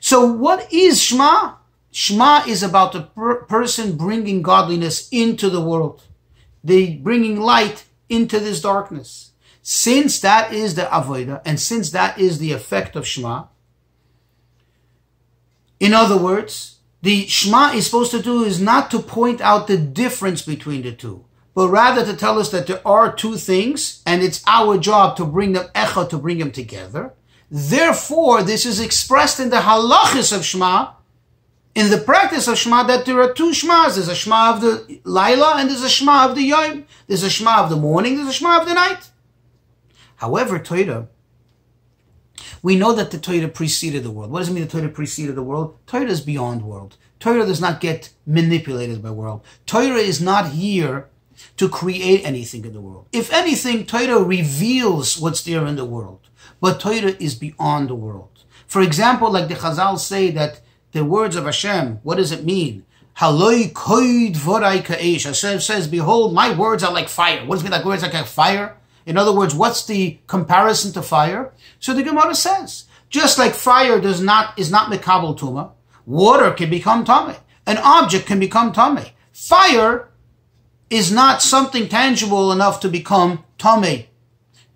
So 0.00 0.24
what 0.24 0.72
is 0.72 1.02
Shema? 1.02 1.54
Shema 1.90 2.44
is 2.46 2.62
about 2.62 2.92
the 2.92 3.02
per- 3.02 3.44
person 3.44 3.96
bringing 3.96 4.42
godliness 4.42 5.08
into 5.10 5.50
the 5.50 5.60
world. 5.60 6.02
They 6.62 6.94
bringing 6.94 7.40
light 7.40 7.84
into 8.08 8.38
this 8.38 8.60
darkness. 8.60 9.29
Since 9.62 10.20
that 10.20 10.52
is 10.52 10.74
the 10.74 10.82
avodah, 10.82 11.42
and 11.44 11.60
since 11.60 11.90
that 11.90 12.18
is 12.18 12.38
the 12.38 12.52
effect 12.52 12.96
of 12.96 13.06
Shema, 13.06 13.44
in 15.78 15.94
other 15.94 16.16
words, 16.16 16.78
the 17.02 17.26
Shema 17.26 17.72
is 17.72 17.86
supposed 17.86 18.10
to 18.10 18.22
do 18.22 18.44
is 18.44 18.60
not 18.60 18.90
to 18.90 18.98
point 19.00 19.40
out 19.40 19.66
the 19.66 19.78
difference 19.78 20.42
between 20.42 20.82
the 20.82 20.92
two, 20.92 21.24
but 21.54 21.68
rather 21.68 22.04
to 22.04 22.16
tell 22.16 22.38
us 22.38 22.50
that 22.50 22.66
there 22.66 22.86
are 22.86 23.12
two 23.12 23.36
things, 23.36 24.02
and 24.06 24.22
it's 24.22 24.42
our 24.46 24.78
job 24.78 25.16
to 25.16 25.24
bring 25.24 25.52
them 25.52 25.68
echa, 25.74 26.08
to 26.08 26.18
bring 26.18 26.38
them 26.38 26.52
together. 26.52 27.14
Therefore, 27.50 28.42
this 28.42 28.64
is 28.64 28.80
expressed 28.80 29.40
in 29.40 29.50
the 29.50 29.56
halachis 29.56 30.36
of 30.36 30.44
Shema, 30.44 30.92
in 31.74 31.90
the 31.90 31.98
practice 31.98 32.48
of 32.48 32.58
Shema, 32.58 32.82
that 32.84 33.06
there 33.06 33.20
are 33.20 33.32
two 33.32 33.50
Shmas. 33.50 33.94
There's 33.94 34.08
a 34.08 34.14
Shema 34.14 34.54
of 34.54 34.60
the 34.60 35.00
Laila 35.04 35.56
and 35.58 35.68
there's 35.68 35.82
a 35.82 35.88
Shema 35.88 36.28
of 36.28 36.34
the 36.34 36.42
Yom. 36.42 36.84
There's 37.06 37.22
a 37.22 37.30
Shema 37.30 37.62
of 37.62 37.70
the 37.70 37.76
morning, 37.76 38.16
there's 38.16 38.28
a 38.28 38.32
Shema 38.32 38.60
of 38.60 38.68
the 38.68 38.74
night. 38.74 39.09
However, 40.20 40.58
Torah, 40.58 41.08
we 42.62 42.76
know 42.76 42.92
that 42.92 43.10
the 43.10 43.18
Torah 43.18 43.48
preceded 43.48 44.02
the 44.02 44.10
world. 44.10 44.30
What 44.30 44.40
does 44.40 44.50
it 44.50 44.52
mean 44.52 44.64
the 44.64 44.70
Torah 44.70 44.90
preceded 44.90 45.34
the 45.34 45.42
world? 45.42 45.78
Torah 45.86 46.04
is 46.04 46.20
beyond 46.20 46.60
world. 46.62 46.98
Torah 47.18 47.46
does 47.46 47.60
not 47.60 47.80
get 47.80 48.12
manipulated 48.26 49.02
by 49.02 49.12
world. 49.12 49.42
Torah 49.64 49.94
is 49.94 50.20
not 50.20 50.50
here 50.50 51.08
to 51.56 51.70
create 51.70 52.22
anything 52.22 52.66
in 52.66 52.74
the 52.74 52.82
world. 52.82 53.06
If 53.12 53.32
anything, 53.32 53.86
Torah 53.86 54.22
reveals 54.22 55.18
what's 55.18 55.42
there 55.42 55.64
in 55.64 55.76
the 55.76 55.86
world. 55.86 56.28
But 56.60 56.80
Torah 56.80 57.16
is 57.18 57.34
beyond 57.34 57.88
the 57.88 57.94
world. 57.94 58.44
For 58.66 58.82
example, 58.82 59.30
like 59.30 59.48
the 59.48 59.54
Chazal 59.54 59.98
say 59.98 60.30
that 60.32 60.60
the 60.92 61.02
words 61.02 61.34
of 61.34 61.46
Hashem, 61.46 62.00
what 62.02 62.16
does 62.16 62.30
it 62.30 62.44
mean? 62.44 62.84
Haloi 63.16 63.72
koid 63.72 64.36
vorai 64.36 64.84
ka'esh. 64.84 65.24
Hashem 65.24 65.60
says, 65.60 65.88
behold, 65.88 66.34
my 66.34 66.54
words 66.54 66.84
are 66.84 66.92
like 66.92 67.08
fire. 67.08 67.46
What 67.46 67.54
does 67.54 67.62
it 67.62 67.64
mean 67.64 67.72
like 67.72 67.86
words 67.86 68.02
like 68.02 68.26
fire? 68.26 68.76
In 69.06 69.16
other 69.16 69.32
words, 69.32 69.54
what's 69.54 69.84
the 69.84 70.18
comparison 70.26 70.92
to 70.92 71.02
fire? 71.02 71.52
So 71.78 71.94
the 71.94 72.02
Gemara 72.02 72.34
says, 72.34 72.84
just 73.08 73.38
like 73.38 73.54
fire 73.54 74.00
does 74.00 74.20
not, 74.20 74.58
is 74.58 74.70
not 74.70 74.90
mikabel 74.90 75.38
tuma, 75.38 75.72
water 76.06 76.50
can 76.52 76.70
become 76.70 77.04
tamei. 77.04 77.38
An 77.66 77.78
object 77.78 78.26
can 78.26 78.38
become 78.38 78.72
tamei. 78.72 79.10
Fire 79.32 80.08
is 80.90 81.10
not 81.12 81.42
something 81.42 81.88
tangible 81.88 82.52
enough 82.52 82.80
to 82.80 82.88
become 82.88 83.44
tamei. 83.58 84.06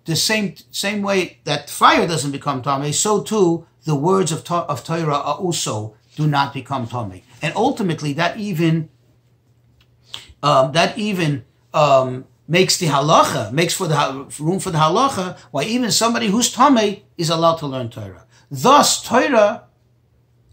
The 0.05 0.15
same, 0.15 0.55
same 0.71 1.01
way 1.01 1.39
that 1.45 1.69
fire 1.69 2.07
doesn't 2.07 2.31
become 2.31 2.61
tamei, 2.61 2.93
so 2.93 3.21
too 3.21 3.65
the 3.85 3.95
words 3.95 4.31
of, 4.31 4.49
of 4.51 4.83
Torah 4.83 5.13
are 5.13 5.35
also 5.35 5.95
do 6.15 6.27
not 6.27 6.53
become 6.53 6.87
tamei. 6.87 7.23
And 7.41 7.53
ultimately, 7.55 8.13
that 8.13 8.37
even 8.37 8.89
um, 10.41 10.71
that 10.73 10.97
even 10.97 11.43
um, 11.73 12.25
makes 12.47 12.77
the 12.77 12.87
halacha 12.87 13.51
makes 13.51 13.73
for 13.73 13.87
the 13.87 14.27
room 14.39 14.59
for 14.59 14.71
the 14.71 14.77
halacha. 14.77 15.37
Why 15.51 15.63
even 15.63 15.91
somebody 15.91 16.27
who's 16.27 16.53
tamei 16.53 17.01
is 17.17 17.29
allowed 17.29 17.57
to 17.57 17.67
learn 17.67 17.89
Torah. 17.89 18.25
Thus, 18.51 19.03
Torah 19.03 19.63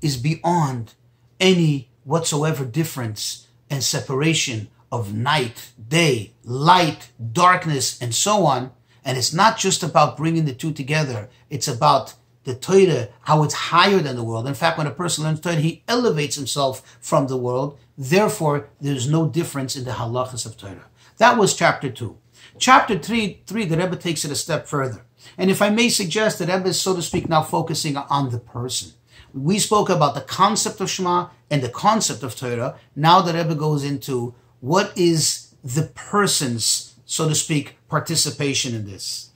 is 0.01 0.17
beyond 0.17 0.95
any 1.39 1.91
whatsoever 2.05 2.65
difference 2.65 3.47
and 3.71 3.83
separation 3.83 4.69
of 4.91 5.15
night, 5.15 5.71
day, 5.89 6.33
light, 6.45 7.11
darkness, 7.33 8.01
and 8.01 8.15
so 8.15 8.45
on. 8.45 8.73
And 9.05 9.19
it's 9.19 9.33
not 9.33 9.59
just 9.59 9.83
about 9.83 10.17
bringing 10.17 10.45
the 10.45 10.55
two 10.55 10.73
together. 10.73 11.29
It's 11.51 11.69
about 11.69 12.15
the 12.45 12.55
Torah, 12.55 13.09
how 13.23 13.43
it's 13.45 13.55
higher 13.55 13.99
than 13.99 14.17
the 14.17 14.25
world. 14.25 14.47
In 14.47 14.55
fact, 14.55 14.79
when 14.79 14.87
a 14.87 14.91
person 14.91 15.25
learns 15.25 15.41
Torah, 15.41 15.57
he 15.57 15.83
elevates 15.87 16.37
himself 16.37 16.99
from 17.01 17.29
the 17.29 17.37
world. 17.37 17.79
Therefore, 17.97 18.69
there's 18.81 19.09
no 19.09 19.29
difference 19.29 19.77
in 19.77 19.85
the 19.85 19.93
halachas 19.93 20.45
of 20.45 20.57
Torah. 20.57 20.87
That 21.19 21.37
was 21.37 21.55
chapter 21.55 21.91
two. 21.91 22.19
Chapter 22.59 22.99
three, 22.99 23.43
three, 23.47 23.65
the 23.65 23.77
Rebbe 23.77 23.97
takes 23.97 24.25
it 24.25 24.31
a 24.31 24.37
step 24.37 24.67
further. 24.67 25.05
And 25.39 25.51
if 25.51 25.63
I 25.63 25.71
may 25.71 25.89
suggest, 25.89 26.39
the 26.39 26.47
Rebbe 26.47 26.67
is, 26.67 26.81
so 26.81 26.95
to 26.95 27.03
speak, 27.03 27.29
now 27.29 27.43
focusing 27.43 27.97
on 27.97 28.31
the 28.31 28.39
person. 28.39 28.93
We 29.33 29.59
spoke 29.59 29.89
about 29.89 30.15
the 30.15 30.21
concept 30.21 30.81
of 30.81 30.91
Shema 30.91 31.29
and 31.51 31.63
the 31.63 31.69
concept 31.69 32.23
of 32.23 32.37
Torah. 32.37 32.77
Now 32.95 33.23
the 33.23 33.33
Rebbe 33.33 33.55
goes 33.55 33.85
into 33.85 34.35
what 34.61 34.93
is 34.97 35.55
the 35.65 35.85
person's, 35.95 36.97
so 37.07 37.29
to 37.29 37.35
speak, 37.35 37.79
participation 37.89 38.75
in 38.75 38.87
this. 38.87 39.31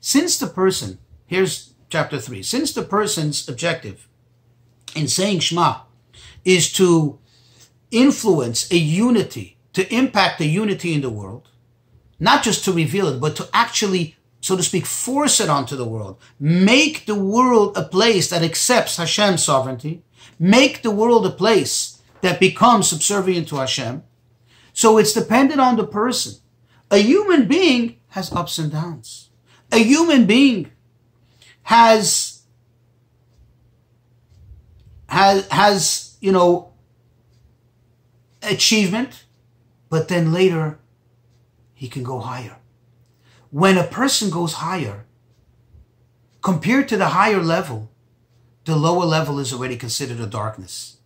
Since 0.00 0.38
the 0.38 0.46
person, 0.46 0.98
here's 1.26 1.74
chapter 1.90 2.18
3. 2.18 2.42
Since 2.42 2.72
the 2.72 2.82
person's 2.82 3.48
objective 3.48 4.08
in 4.94 5.08
saying 5.08 5.40
Shema 5.40 5.80
is 6.44 6.72
to 6.74 7.18
influence 7.90 8.70
a 8.70 8.76
unity, 8.76 9.57
to 9.78 9.94
impact 9.94 10.40
the 10.40 10.48
unity 10.48 10.92
in 10.92 11.02
the 11.02 11.08
world, 11.08 11.50
not 12.18 12.42
just 12.42 12.64
to 12.64 12.72
reveal 12.72 13.06
it, 13.06 13.20
but 13.20 13.36
to 13.36 13.48
actually, 13.54 14.16
so 14.40 14.56
to 14.56 14.62
speak, 14.64 14.84
force 14.84 15.40
it 15.40 15.48
onto 15.48 15.76
the 15.76 15.84
world, 15.84 16.20
make 16.40 17.06
the 17.06 17.14
world 17.14 17.76
a 17.76 17.84
place 17.84 18.28
that 18.30 18.42
accepts 18.42 18.96
Hashem's 18.96 19.44
sovereignty, 19.44 20.02
make 20.36 20.82
the 20.82 20.90
world 20.90 21.24
a 21.24 21.30
place 21.30 22.02
that 22.22 22.40
becomes 22.40 22.88
subservient 22.88 23.46
to 23.48 23.56
Hashem. 23.58 24.02
So 24.72 24.98
it's 24.98 25.12
dependent 25.12 25.60
on 25.60 25.76
the 25.76 25.86
person. 25.86 26.40
A 26.90 26.98
human 26.98 27.46
being 27.46 28.00
has 28.08 28.32
ups 28.32 28.58
and 28.58 28.72
downs. 28.72 29.30
A 29.70 29.78
human 29.78 30.26
being 30.26 30.72
has 31.62 32.42
has 35.08 35.46
has 35.52 36.16
you 36.20 36.32
know 36.32 36.72
achievement 38.42 39.26
but 39.88 40.08
then 40.08 40.32
later 40.32 40.78
he 41.74 41.88
can 41.88 42.02
go 42.02 42.20
higher 42.20 42.56
when 43.50 43.78
a 43.78 43.84
person 43.84 44.30
goes 44.30 44.54
higher 44.54 45.04
compared 46.42 46.88
to 46.88 46.96
the 46.96 47.08
higher 47.08 47.42
level 47.42 47.90
the 48.64 48.76
lower 48.76 49.04
level 49.04 49.38
is 49.38 49.52
already 49.52 49.76
considered 49.76 50.20
a 50.20 50.26
darkness 50.26 50.98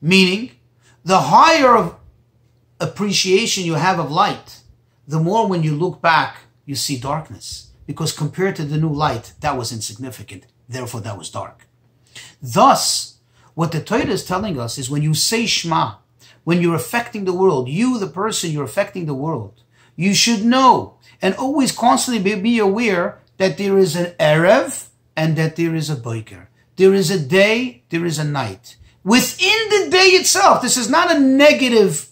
meaning 0.00 0.50
the 1.04 1.20
higher 1.20 1.76
of 1.76 1.96
appreciation 2.80 3.64
you 3.64 3.74
have 3.74 3.98
of 3.98 4.10
light 4.10 4.60
the 5.06 5.20
more 5.20 5.46
when 5.46 5.62
you 5.62 5.74
look 5.74 6.00
back 6.00 6.38
you 6.64 6.74
see 6.74 6.98
darkness 6.98 7.72
because 7.86 8.12
compared 8.12 8.56
to 8.56 8.64
the 8.64 8.78
new 8.78 8.92
light, 8.92 9.32
that 9.40 9.56
was 9.56 9.72
insignificant. 9.72 10.46
Therefore, 10.68 11.00
that 11.02 11.18
was 11.18 11.30
dark. 11.30 11.66
Thus, 12.40 13.18
what 13.54 13.72
the 13.72 13.82
Torah 13.82 14.06
is 14.06 14.24
telling 14.24 14.58
us 14.58 14.78
is 14.78 14.90
when 14.90 15.02
you 15.02 15.14
say 15.14 15.46
Shema, 15.46 15.96
when 16.44 16.60
you're 16.60 16.74
affecting 16.74 17.24
the 17.24 17.32
world, 17.32 17.68
you, 17.68 17.98
the 17.98 18.06
person, 18.06 18.50
you're 18.50 18.64
affecting 18.64 19.06
the 19.06 19.14
world, 19.14 19.62
you 19.96 20.14
should 20.14 20.44
know 20.44 20.98
and 21.20 21.34
always 21.36 21.72
constantly 21.72 22.34
be 22.34 22.58
aware 22.58 23.20
that 23.38 23.58
there 23.58 23.78
is 23.78 23.96
an 23.96 24.14
Erev 24.18 24.88
and 25.16 25.36
that 25.36 25.56
there 25.56 25.74
is 25.74 25.90
a 25.90 25.96
Boiker. 25.96 26.48
There 26.76 26.94
is 26.94 27.10
a 27.10 27.18
day, 27.18 27.84
there 27.90 28.04
is 28.04 28.18
a 28.18 28.24
night. 28.24 28.76
Within 29.04 29.68
the 29.68 29.90
day 29.90 30.08
itself, 30.18 30.62
this 30.62 30.76
is 30.76 30.88
not 30.88 31.14
a 31.14 31.18
negative, 31.18 32.08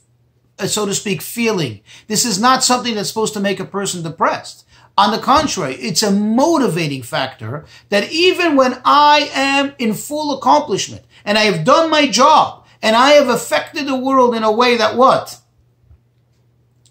uh, 0.58 0.66
so 0.66 0.86
to 0.86 0.94
speak, 0.94 1.22
feeling. 1.22 1.80
This 2.08 2.24
is 2.24 2.40
not 2.40 2.64
something 2.64 2.94
that's 2.94 3.08
supposed 3.08 3.34
to 3.34 3.40
make 3.40 3.60
a 3.60 3.64
person 3.64 4.02
depressed. 4.02 4.66
On 4.98 5.12
the 5.12 5.18
contrary, 5.18 5.76
it's 5.76 6.02
a 6.02 6.10
motivating 6.10 7.02
factor 7.02 7.64
that 7.88 8.10
even 8.12 8.56
when 8.56 8.80
I 8.84 9.30
am 9.32 9.72
in 9.78 9.94
full 9.94 10.36
accomplishment 10.36 11.04
and 11.24 11.38
I 11.38 11.42
have 11.42 11.64
done 11.64 11.90
my 11.90 12.08
job 12.08 12.59
and 12.82 12.96
I 12.96 13.10
have 13.10 13.28
affected 13.28 13.86
the 13.86 13.96
world 13.96 14.34
in 14.34 14.42
a 14.42 14.52
way 14.52 14.76
that 14.76 14.96
what? 14.96 15.38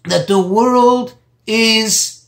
That 0.04 0.28
the 0.28 0.40
world 0.40 1.14
is 1.46 2.26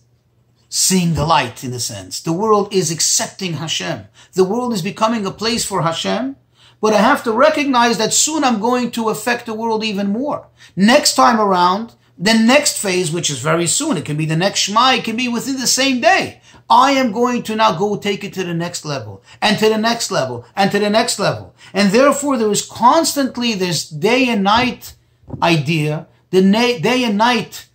seeing 0.68 1.14
the 1.14 1.25
light 1.25 1.62
in 1.62 1.72
a 1.72 1.81
sense. 1.81 2.20
The 2.20 2.33
world 2.33 2.72
is 2.72 2.90
accepting 2.90 3.55
Hashem. 3.55 4.07
The 4.33 4.44
world 4.44 4.72
is 4.72 4.83
becoming 4.83 5.25
a 5.27 5.31
place 5.31 5.64
for 5.64 5.83
Hashem. 5.83 6.37
But 6.81 6.94
I 6.94 6.98
have 6.98 7.22
to 7.25 7.33
recognize 7.33 7.98
that 7.98 8.12
soon 8.12 8.42
I'm 8.42 8.61
going 8.61 8.90
to 8.92 9.09
affect 9.09 9.46
the 9.46 9.55
world 9.55 9.85
even 9.85 10.09
more. 10.09 10.48
Next 10.75 11.14
time 11.14 11.40
around, 11.40 11.94
the 12.18 12.35
next 12.35 12.77
phase, 12.77 13.12
which 13.12 13.31
is 13.31 13.38
very 13.38 13.68
soon, 13.68 13.96
it 13.96 14.05
can 14.05 14.16
be 14.16 14.27
the 14.27 14.37
next 14.37 14.61
Shema, 14.61 14.94
it 14.94 15.05
can 15.05 15.16
be 15.16 15.29
within 15.29 15.61
the 15.61 15.68
same 15.68 16.01
day. 16.01 16.41
I 16.72 16.92
am 16.92 17.12
going 17.12 17.42
to 17.42 17.54
now 17.54 17.76
go 17.76 17.96
take 17.96 18.24
it 18.24 18.32
to 18.32 18.44
the 18.44 18.54
next 18.54 18.87
level 18.87 19.22
and 19.42 19.58
to 19.58 19.68
the 19.68 19.76
next 19.76 20.11
level 20.11 20.46
and 20.56 20.70
to 20.70 20.78
the 20.78 20.88
next 20.88 21.18
level. 21.18 21.54
And 21.74 21.90
therefore 21.90 22.38
there 22.38 22.50
is 22.50 22.64
constantly 22.64 23.52
this 23.52 23.87
day 23.87 24.30
and 24.30 24.42
night 24.42 24.94
idea 25.42 26.06
the 26.30 26.40
na- 26.40 26.78
day 26.78 27.04
and 27.04 27.18
night 27.18 27.68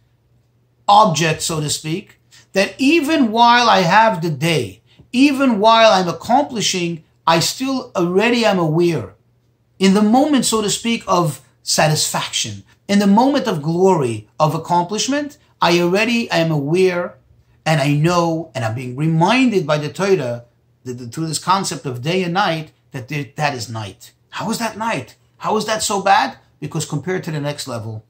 object, 0.87 1.43
so 1.43 1.61
to 1.61 1.69
speak, 1.69 2.19
that 2.53 2.73
even 2.79 3.31
while 3.31 3.69
I 3.69 3.81
have 3.81 4.23
the 4.23 4.31
day, 4.31 4.81
even 5.11 5.59
while 5.59 5.91
I'm 5.91 6.07
accomplishing, 6.07 7.03
I 7.27 7.39
still 7.39 7.91
already 7.95 8.45
am 8.45 8.57
aware. 8.57 9.13
In 9.77 9.93
the 9.93 10.01
moment, 10.01 10.45
so 10.45 10.63
to 10.63 10.71
speak, 10.71 11.03
of 11.07 11.41
satisfaction, 11.61 12.63
in 12.87 12.97
the 12.97 13.05
moment 13.05 13.45
of 13.45 13.61
glory, 13.61 14.27
of 14.39 14.55
accomplishment, 14.55 15.37
I 15.61 15.79
already 15.79 16.31
am 16.31 16.49
aware 16.49 17.17
and 17.67 17.81
I 17.81 17.91
know 17.91 18.49
and 18.55 18.63
I'm 18.63 18.73
being 18.73 18.95
reminded 18.95 19.67
by 19.67 19.77
the 19.77 19.89
Torah 19.89 20.45
that, 20.85 21.11
through 21.11 21.27
this 21.27 21.37
concept 21.37 21.85
of 21.85 22.01
day 22.01 22.23
and 22.23 22.33
night 22.33 22.71
that 22.91 23.09
there, 23.09 23.25
that 23.35 23.53
is 23.53 23.69
night. 23.69 24.13
How 24.29 24.49
is 24.49 24.57
that 24.59 24.77
night? 24.77 25.17
How 25.39 25.57
is 25.57 25.65
that 25.65 25.83
so 25.83 26.01
bad? 26.01 26.37
Because 26.61 26.85
compared 26.85 27.25
to 27.25 27.31
the 27.31 27.41
next 27.41 27.67
level, 27.67 28.05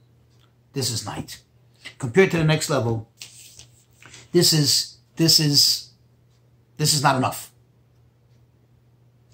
this 0.74 0.92
is 0.92 1.08
night. 1.08 1.42
Compared 1.98 2.30
to 2.32 2.38
the 2.38 2.44
next 2.44 2.70
level, 2.70 3.10
this 4.32 4.54
is 4.54 4.98
this 5.16 5.40
is 5.40 5.90
this 6.78 6.94
is 6.94 7.02
not 7.02 7.16
enough. 7.16 7.52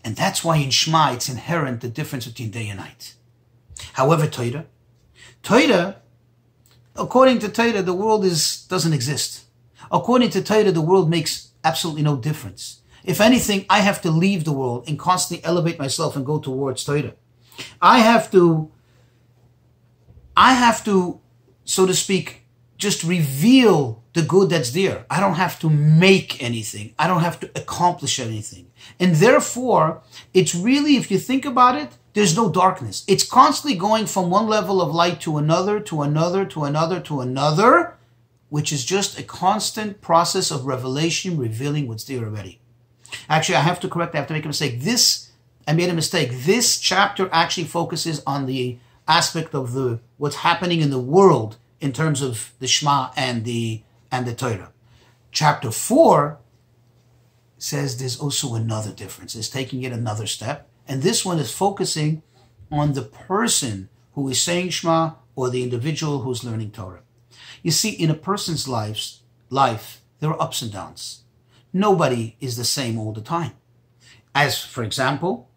And 0.06 0.16
that's 0.16 0.42
why 0.42 0.56
in 0.56 0.70
Shema 0.70 1.12
it's 1.12 1.28
inherent 1.28 1.82
the 1.82 1.90
difference 1.90 2.28
between 2.28 2.50
day 2.50 2.70
and 2.70 2.80
night. 2.80 3.16
However, 3.94 4.28
Torah, 4.28 4.68
Torah, 5.42 5.98
according 6.96 7.40
to 7.40 7.50
Torah, 7.50 7.82
the 7.82 7.94
world 7.94 8.24
is 8.24 8.66
doesn't 8.68 8.94
exist. 8.94 9.43
According 9.94 10.32
to 10.32 10.42
Torah, 10.42 10.72
the 10.72 10.82
world 10.82 11.10
makes 11.10 11.52
absolutely 11.64 12.02
no 12.02 12.18
difference. 12.18 12.82
If 13.04 13.22
anything, 13.22 13.66
I 13.70 13.80
have 13.82 14.02
to 14.02 14.10
leave 14.10 14.44
the 14.44 14.52
world 14.52 14.86
and 14.88 14.98
constantly 14.98 15.46
elevate 15.46 15.78
myself 15.78 16.16
and 16.16 16.26
go 16.26 16.40
towards 16.40 16.84
Torah. 16.84 17.14
I 17.80 18.00
have 18.00 18.32
to, 18.32 18.72
I 20.36 20.54
have 20.54 20.84
to, 20.86 21.20
so 21.64 21.86
to 21.86 21.94
speak, 21.94 22.46
just 22.78 23.04
reveal 23.04 24.04
the 24.14 24.24
good 24.24 24.50
that's 24.50 24.72
there. 24.72 25.06
I 25.10 25.20
don't 25.20 25.36
have 25.36 25.60
to 25.60 25.70
make 25.70 26.42
anything. 26.42 26.96
I 26.98 27.08
don't 27.08 27.22
have 27.22 27.40
to 27.42 27.52
accomplish 27.56 28.20
anything. 28.20 28.72
And 29.00 29.16
therefore, 29.16 30.02
it's 30.34 30.56
really, 30.56 30.98
if 30.98 31.12
you 31.12 31.20
think 31.20 31.46
about 31.46 31.76
it, 31.76 31.92
there's 32.14 32.36
no 32.36 32.50
darkness. 32.50 33.04
It's 33.08 33.26
constantly 33.26 33.78
going 33.78 34.08
from 34.08 34.30
one 34.30 34.48
level 34.48 34.82
of 34.82 34.94
light 34.94 35.22
to 35.22 35.38
another, 35.38 35.80
to 35.82 36.02
another, 36.02 36.46
to 36.46 36.64
another, 36.64 37.00
to 37.02 37.22
another, 37.22 37.96
which 38.54 38.72
is 38.72 38.86
just 38.86 39.18
a 39.18 39.24
constant 39.24 40.00
process 40.00 40.52
of 40.52 40.68
revelation, 40.68 41.40
revealing 41.40 41.88
what's 41.88 42.04
there 42.04 42.24
already. 42.24 42.60
Actually, 43.28 43.56
I 43.56 43.62
have 43.62 43.80
to 43.80 43.90
correct, 43.90 44.14
I 44.14 44.20
have 44.20 44.28
to 44.28 44.34
make 44.36 44.46
a 44.46 44.48
mistake. 44.48 44.82
This, 44.82 45.32
I 45.68 45.74
made 45.74 45.90
a 45.90 45.96
mistake. 45.96 46.30
This 46.32 46.80
chapter 46.80 47.28
actually 47.32 47.64
focuses 47.64 48.22
on 48.28 48.46
the 48.46 48.78
aspect 49.08 49.56
of 49.56 49.74
the 49.74 50.02
what's 50.18 50.36
happening 50.36 50.82
in 50.82 50.92
the 50.92 51.00
world 51.00 51.58
in 51.82 51.92
terms 51.94 52.22
of 52.22 52.54
the 52.60 52.68
Shema 52.68 53.10
and 53.16 53.44
the 53.44 53.82
and 54.12 54.28
the 54.28 54.36
Torah. 54.36 54.72
Chapter 55.32 55.72
four 55.72 56.38
says 57.58 57.98
there's 57.98 58.20
also 58.20 58.54
another 58.54 58.92
difference. 58.92 59.34
It's 59.34 59.50
taking 59.50 59.82
it 59.82 59.92
another 59.92 60.28
step. 60.28 60.70
And 60.88 61.02
this 61.02 61.26
one 61.26 61.40
is 61.40 61.52
focusing 61.52 62.22
on 62.72 62.94
the 62.94 63.02
person 63.02 63.90
who 64.14 64.30
is 64.30 64.40
saying 64.40 64.70
Shema 64.70 65.14
or 65.36 65.50
the 65.50 65.64
individual 65.64 66.20
who's 66.20 66.44
learning 66.44 66.70
Torah. 66.70 67.03
You 67.64 67.72
see, 67.72 67.90
in 67.90 68.12
a 68.12 68.14
person's 68.14 68.68
life, 68.68 69.20
life, 69.50 70.02
there 70.20 70.30
are 70.30 70.42
ups 70.42 70.62
and 70.62 70.72
downs. 70.72 71.24
Nobody 71.72 72.36
is 72.40 72.58
the 72.58 72.66
same 72.66 73.00
all 73.00 73.14
the 73.14 73.22
time. 73.22 73.54
As, 74.36 74.62
for 74.64 74.84
example, 74.84 75.50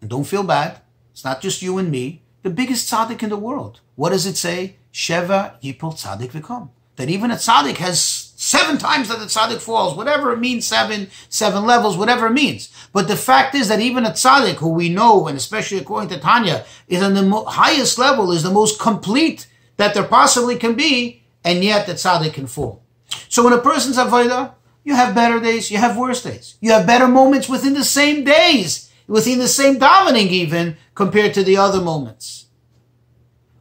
and 0.00 0.10
don't 0.10 0.24
feel 0.24 0.42
bad, 0.42 0.80
it's 1.12 1.24
not 1.24 1.40
just 1.40 1.62
you 1.62 1.78
and 1.78 1.90
me, 1.90 2.22
the 2.42 2.50
biggest 2.50 2.90
tzaddik 2.90 3.22
in 3.22 3.30
the 3.30 3.36
world. 3.36 3.80
What 3.94 4.10
does 4.10 4.26
it 4.26 4.36
say? 4.36 4.76
Sheva 4.92 5.60
yipol 5.60 5.94
tzaddik 5.94 6.32
v'kom. 6.32 6.70
That 6.96 7.08
even 7.08 7.30
a 7.30 7.36
tzaddik 7.36 7.76
has 7.76 8.00
seven 8.00 8.78
times 8.78 9.08
that 9.08 9.20
the 9.20 9.26
tzaddik 9.26 9.60
falls, 9.60 9.96
whatever 9.96 10.32
it 10.32 10.38
means, 10.38 10.66
seven, 10.66 11.08
seven 11.28 11.64
levels, 11.64 11.96
whatever 11.96 12.26
it 12.26 12.32
means. 12.32 12.72
But 12.92 13.06
the 13.06 13.16
fact 13.16 13.54
is 13.54 13.68
that 13.68 13.80
even 13.80 14.04
a 14.04 14.10
tzaddik, 14.10 14.56
who 14.56 14.70
we 14.70 14.88
know, 14.88 15.28
and 15.28 15.36
especially 15.36 15.78
according 15.78 16.08
to 16.10 16.18
Tanya, 16.18 16.64
is 16.88 17.02
on 17.02 17.14
the 17.14 17.22
mo- 17.22 17.44
highest 17.44 17.98
level, 17.98 18.32
is 18.32 18.42
the 18.42 18.50
most 18.50 18.80
complete 18.80 19.46
that 19.76 19.94
there 19.94 20.04
possibly 20.04 20.56
can 20.56 20.74
be, 20.74 21.17
and 21.44 21.64
yet 21.64 21.86
the 21.86 21.94
tzaddik 21.94 22.34
can 22.34 22.46
fall. 22.46 22.82
So 23.28 23.44
when 23.44 23.52
a 23.52 23.58
person's 23.58 23.96
avodah, 23.96 24.54
you 24.84 24.94
have 24.94 25.14
better 25.14 25.40
days, 25.40 25.70
you 25.70 25.78
have 25.78 25.96
worse 25.96 26.22
days. 26.22 26.56
You 26.60 26.72
have 26.72 26.86
better 26.86 27.08
moments 27.08 27.48
within 27.48 27.74
the 27.74 27.84
same 27.84 28.24
days, 28.24 28.90
within 29.06 29.38
the 29.38 29.48
same 29.48 29.78
davening 29.78 30.28
even, 30.28 30.76
compared 30.94 31.34
to 31.34 31.42
the 31.42 31.56
other 31.56 31.80
moments. 31.80 32.46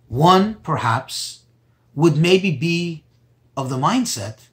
One, 0.08 0.56
perhaps, 0.56 1.44
would 1.96 2.16
maybe 2.18 2.52
be 2.52 3.04
of 3.58 3.70
the 3.70 3.78
mindset 3.78 4.48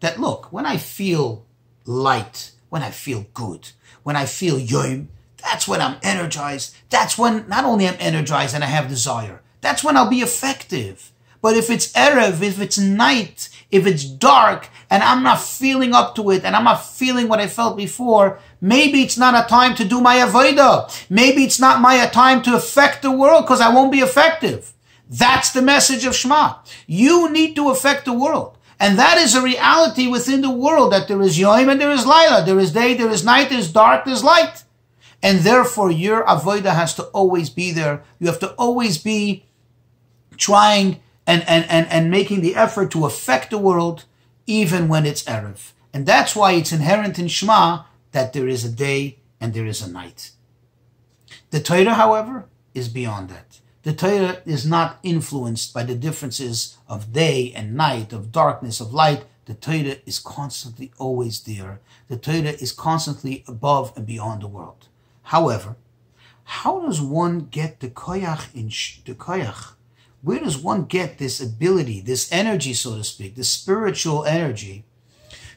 that, 0.00 0.18
look, 0.18 0.52
when 0.52 0.66
I 0.66 0.78
feel 0.78 1.46
light, 1.84 2.52
when 2.68 2.82
I 2.82 2.90
feel 2.90 3.26
good, 3.34 3.70
when 4.02 4.16
I 4.16 4.26
feel 4.26 4.58
yom, 4.58 5.10
that's 5.36 5.68
when 5.68 5.80
I'm 5.80 5.98
energized. 6.02 6.74
That's 6.90 7.16
when 7.16 7.46
not 7.48 7.64
only 7.64 7.86
I'm 7.86 7.96
energized 8.00 8.54
and 8.54 8.64
I 8.64 8.68
have 8.68 8.88
desire, 8.88 9.42
that's 9.60 9.84
when 9.84 9.96
I'll 9.96 10.10
be 10.10 10.20
effective. 10.20 11.12
But 11.40 11.56
if 11.56 11.70
it's 11.70 11.92
Erev, 11.92 12.42
if 12.42 12.60
it's 12.60 12.78
night, 12.78 13.48
if 13.70 13.86
it's 13.86 14.04
dark, 14.04 14.68
and 14.90 15.02
I'm 15.02 15.22
not 15.22 15.40
feeling 15.40 15.92
up 15.92 16.14
to 16.16 16.30
it, 16.30 16.44
and 16.44 16.54
I'm 16.54 16.64
not 16.64 16.86
feeling 16.86 17.28
what 17.28 17.40
I 17.40 17.48
felt 17.48 17.76
before, 17.76 18.38
maybe 18.60 19.02
it's 19.02 19.18
not 19.18 19.34
a 19.34 19.48
time 19.48 19.74
to 19.76 19.84
do 19.84 20.00
my 20.00 20.16
avodah. 20.16 21.06
Maybe 21.10 21.44
it's 21.44 21.60
not 21.60 21.80
my 21.80 22.04
time 22.06 22.42
to 22.42 22.56
affect 22.56 23.02
the 23.02 23.10
world 23.10 23.44
because 23.44 23.60
I 23.60 23.72
won't 23.72 23.92
be 23.92 24.00
effective. 24.00 24.72
That's 25.08 25.52
the 25.52 25.62
message 25.62 26.04
of 26.04 26.14
Shema. 26.14 26.56
You 26.86 27.30
need 27.30 27.54
to 27.56 27.70
affect 27.70 28.04
the 28.04 28.12
world. 28.12 28.56
And 28.78 28.98
that 28.98 29.18
is 29.18 29.34
a 29.34 29.42
reality 29.42 30.06
within 30.06 30.42
the 30.42 30.50
world 30.50 30.92
that 30.92 31.08
there 31.08 31.22
is 31.22 31.38
Yom 31.38 31.68
and 31.68 31.80
there 31.80 31.92
is 31.92 32.06
Laila. 32.06 32.44
There 32.44 32.58
is 32.58 32.72
day, 32.72 32.94
there 32.94 33.10
is 33.10 33.24
night, 33.24 33.48
there 33.48 33.58
is 33.58 33.72
dark, 33.72 34.04
there 34.04 34.14
is 34.14 34.22
light. 34.22 34.64
And 35.22 35.40
therefore 35.40 35.90
your 35.90 36.24
avodah 36.24 36.74
has 36.74 36.94
to 36.94 37.04
always 37.04 37.48
be 37.48 37.72
there. 37.72 38.02
You 38.18 38.26
have 38.26 38.38
to 38.40 38.52
always 38.52 38.98
be 38.98 39.46
trying 40.36 41.00
and, 41.26 41.42
and, 41.48 41.64
and, 41.68 41.88
and 41.88 42.10
making 42.10 42.40
the 42.40 42.54
effort 42.54 42.90
to 42.92 43.06
affect 43.06 43.50
the 43.50 43.58
world 43.58 44.04
even 44.46 44.88
when 44.88 45.04
it's 45.04 45.24
Erev. 45.24 45.72
And 45.92 46.06
that's 46.06 46.36
why 46.36 46.52
it's 46.52 46.72
inherent 46.72 47.18
in 47.18 47.28
Shema 47.28 47.84
that 48.12 48.32
there 48.32 48.48
is 48.48 48.64
a 48.64 48.70
day 48.70 49.18
and 49.40 49.52
there 49.52 49.66
is 49.66 49.82
a 49.82 49.90
night. 49.90 50.30
The 51.50 51.60
Torah, 51.60 51.94
however, 51.94 52.46
is 52.74 52.88
beyond 52.88 53.28
that. 53.30 53.60
The 53.82 53.92
Torah 53.92 54.42
is 54.44 54.66
not 54.66 54.98
influenced 55.02 55.72
by 55.72 55.84
the 55.84 55.94
differences 55.94 56.76
of 56.88 57.12
day 57.12 57.52
and 57.54 57.76
night, 57.76 58.12
of 58.12 58.32
darkness, 58.32 58.80
of 58.80 58.92
light. 58.92 59.24
The 59.44 59.54
Torah 59.54 59.98
is 60.04 60.18
constantly 60.18 60.90
always 60.98 61.40
there. 61.40 61.80
The 62.08 62.16
Torah 62.16 62.56
is 62.60 62.72
constantly 62.72 63.44
above 63.46 63.92
and 63.96 64.04
beyond 64.04 64.42
the 64.42 64.48
world. 64.48 64.88
However, 65.22 65.76
how 66.42 66.80
does 66.80 67.00
one 67.00 67.46
get 67.50 67.80
the 67.80 67.88
koyach 67.88 68.52
in 68.54 68.70
sh- 68.70 68.98
the 69.04 69.14
koyach? 69.14 69.75
Where 70.26 70.40
does 70.40 70.58
one 70.58 70.86
get 70.86 71.18
this 71.18 71.40
ability, 71.40 72.00
this 72.00 72.32
energy, 72.32 72.74
so 72.74 72.96
to 72.96 73.04
speak, 73.04 73.36
this 73.36 73.48
spiritual 73.48 74.24
energy, 74.24 74.84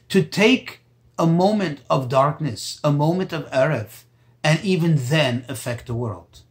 to 0.08 0.22
take 0.22 0.82
a 1.18 1.26
moment 1.26 1.80
of 1.90 2.08
darkness, 2.08 2.78
a 2.84 2.92
moment 2.92 3.32
of 3.32 3.50
erev, 3.50 4.04
and 4.44 4.64
even 4.64 4.94
then 4.94 5.44
affect 5.48 5.88
the 5.88 5.94
world? 5.94 6.42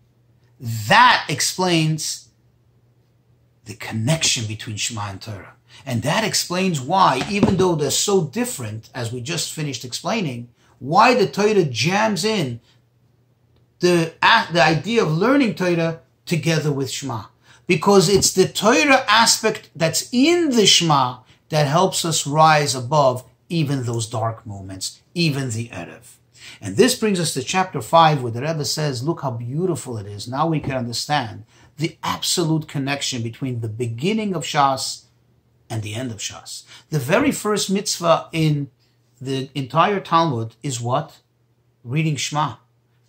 That 0.59 1.27
explains 1.29 2.27
the 3.63 3.75
connection 3.75 4.47
between 4.47 4.75
Shema 4.75 5.11
and 5.11 5.21
Torah. 5.21 5.55
And 5.85 6.01
that 6.01 6.25
explains 6.25 6.81
why, 6.81 7.25
even 7.31 7.55
though 7.55 7.75
they're 7.75 7.89
so 7.89 8.25
different, 8.25 8.89
as 8.93 9.13
we 9.13 9.21
just 9.21 9.53
finished 9.53 9.85
explaining, 9.85 10.49
why 10.79 11.13
the 11.13 11.25
Torah 11.25 11.63
jams 11.63 12.25
in 12.25 12.59
the, 13.79 14.13
the 14.51 14.61
idea 14.61 15.03
of 15.03 15.09
learning 15.09 15.55
Torah 15.55 16.01
together 16.25 16.73
with 16.73 16.91
Shema. 16.91 17.23
Because 17.69 18.09
it's 18.09 18.33
the 18.33 18.47
Torah 18.47 19.05
aspect 19.07 19.69
that's 19.75 20.09
in 20.11 20.49
the 20.49 20.65
Shema 20.65 21.19
that 21.49 21.67
helps 21.67 22.03
us 22.03 22.25
rise 22.25 22.73
above 22.73 23.23
even 23.47 23.83
those 23.83 24.07
dark 24.07 24.43
moments, 24.43 25.03
even 25.13 25.51
the 25.51 25.69
Erev. 25.69 26.15
And 26.59 26.77
this 26.77 26.97
brings 26.97 27.19
us 27.19 27.35
to 27.35 27.43
chapter 27.43 27.79
5, 27.79 28.23
where 28.23 28.31
the 28.31 28.41
Rebbe 28.41 28.65
says, 28.65 29.03
Look 29.03 29.21
how 29.21 29.29
beautiful 29.29 29.99
it 29.99 30.07
is. 30.07 30.27
Now 30.27 30.47
we 30.47 30.59
can 30.59 30.71
understand 30.71 31.43
the 31.77 31.95
absolute 32.01 32.67
connection 32.67 33.21
between 33.21 33.61
the 33.61 33.69
beginning 33.69 34.33
of 34.33 34.45
Shas 34.45 35.03
and 35.69 35.83
the 35.83 35.93
end 35.93 36.09
of 36.09 36.17
Shas. 36.17 36.63
The 36.89 36.97
very 36.97 37.31
first 37.31 37.69
mitzvah 37.69 38.29
in 38.31 38.71
the 39.21 39.51
entire 39.53 39.99
Talmud 39.99 40.55
is 40.63 40.81
what? 40.81 41.19
Reading 41.83 42.15
Shema. 42.15 42.55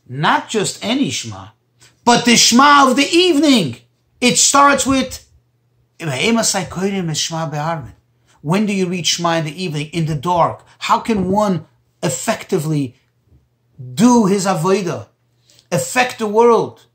Not 0.06 0.50
just 0.50 0.84
any 0.84 1.08
Shema, 1.08 1.48
but 2.04 2.26
the 2.26 2.36
Shema 2.36 2.90
of 2.90 2.96
the 2.96 3.08
evening. 3.10 3.78
It 4.20 4.37
starts 4.37 4.87
with 4.87 5.26
when 8.42 8.66
do 8.66 8.72
you 8.72 8.88
read 8.88 9.06
Shema 9.06 9.37
in 9.37 9.44
the 9.44 9.62
evening, 9.62 9.87
in 9.88 10.06
the 10.06 10.14
dark? 10.14 10.64
How 10.78 10.98
can 11.00 11.30
one 11.30 11.66
effectively 12.02 12.96
do 13.94 14.26
his 14.26 14.46
avodah, 14.46 15.09
affect 15.70 16.18
the 16.18 16.26
world 16.26 16.87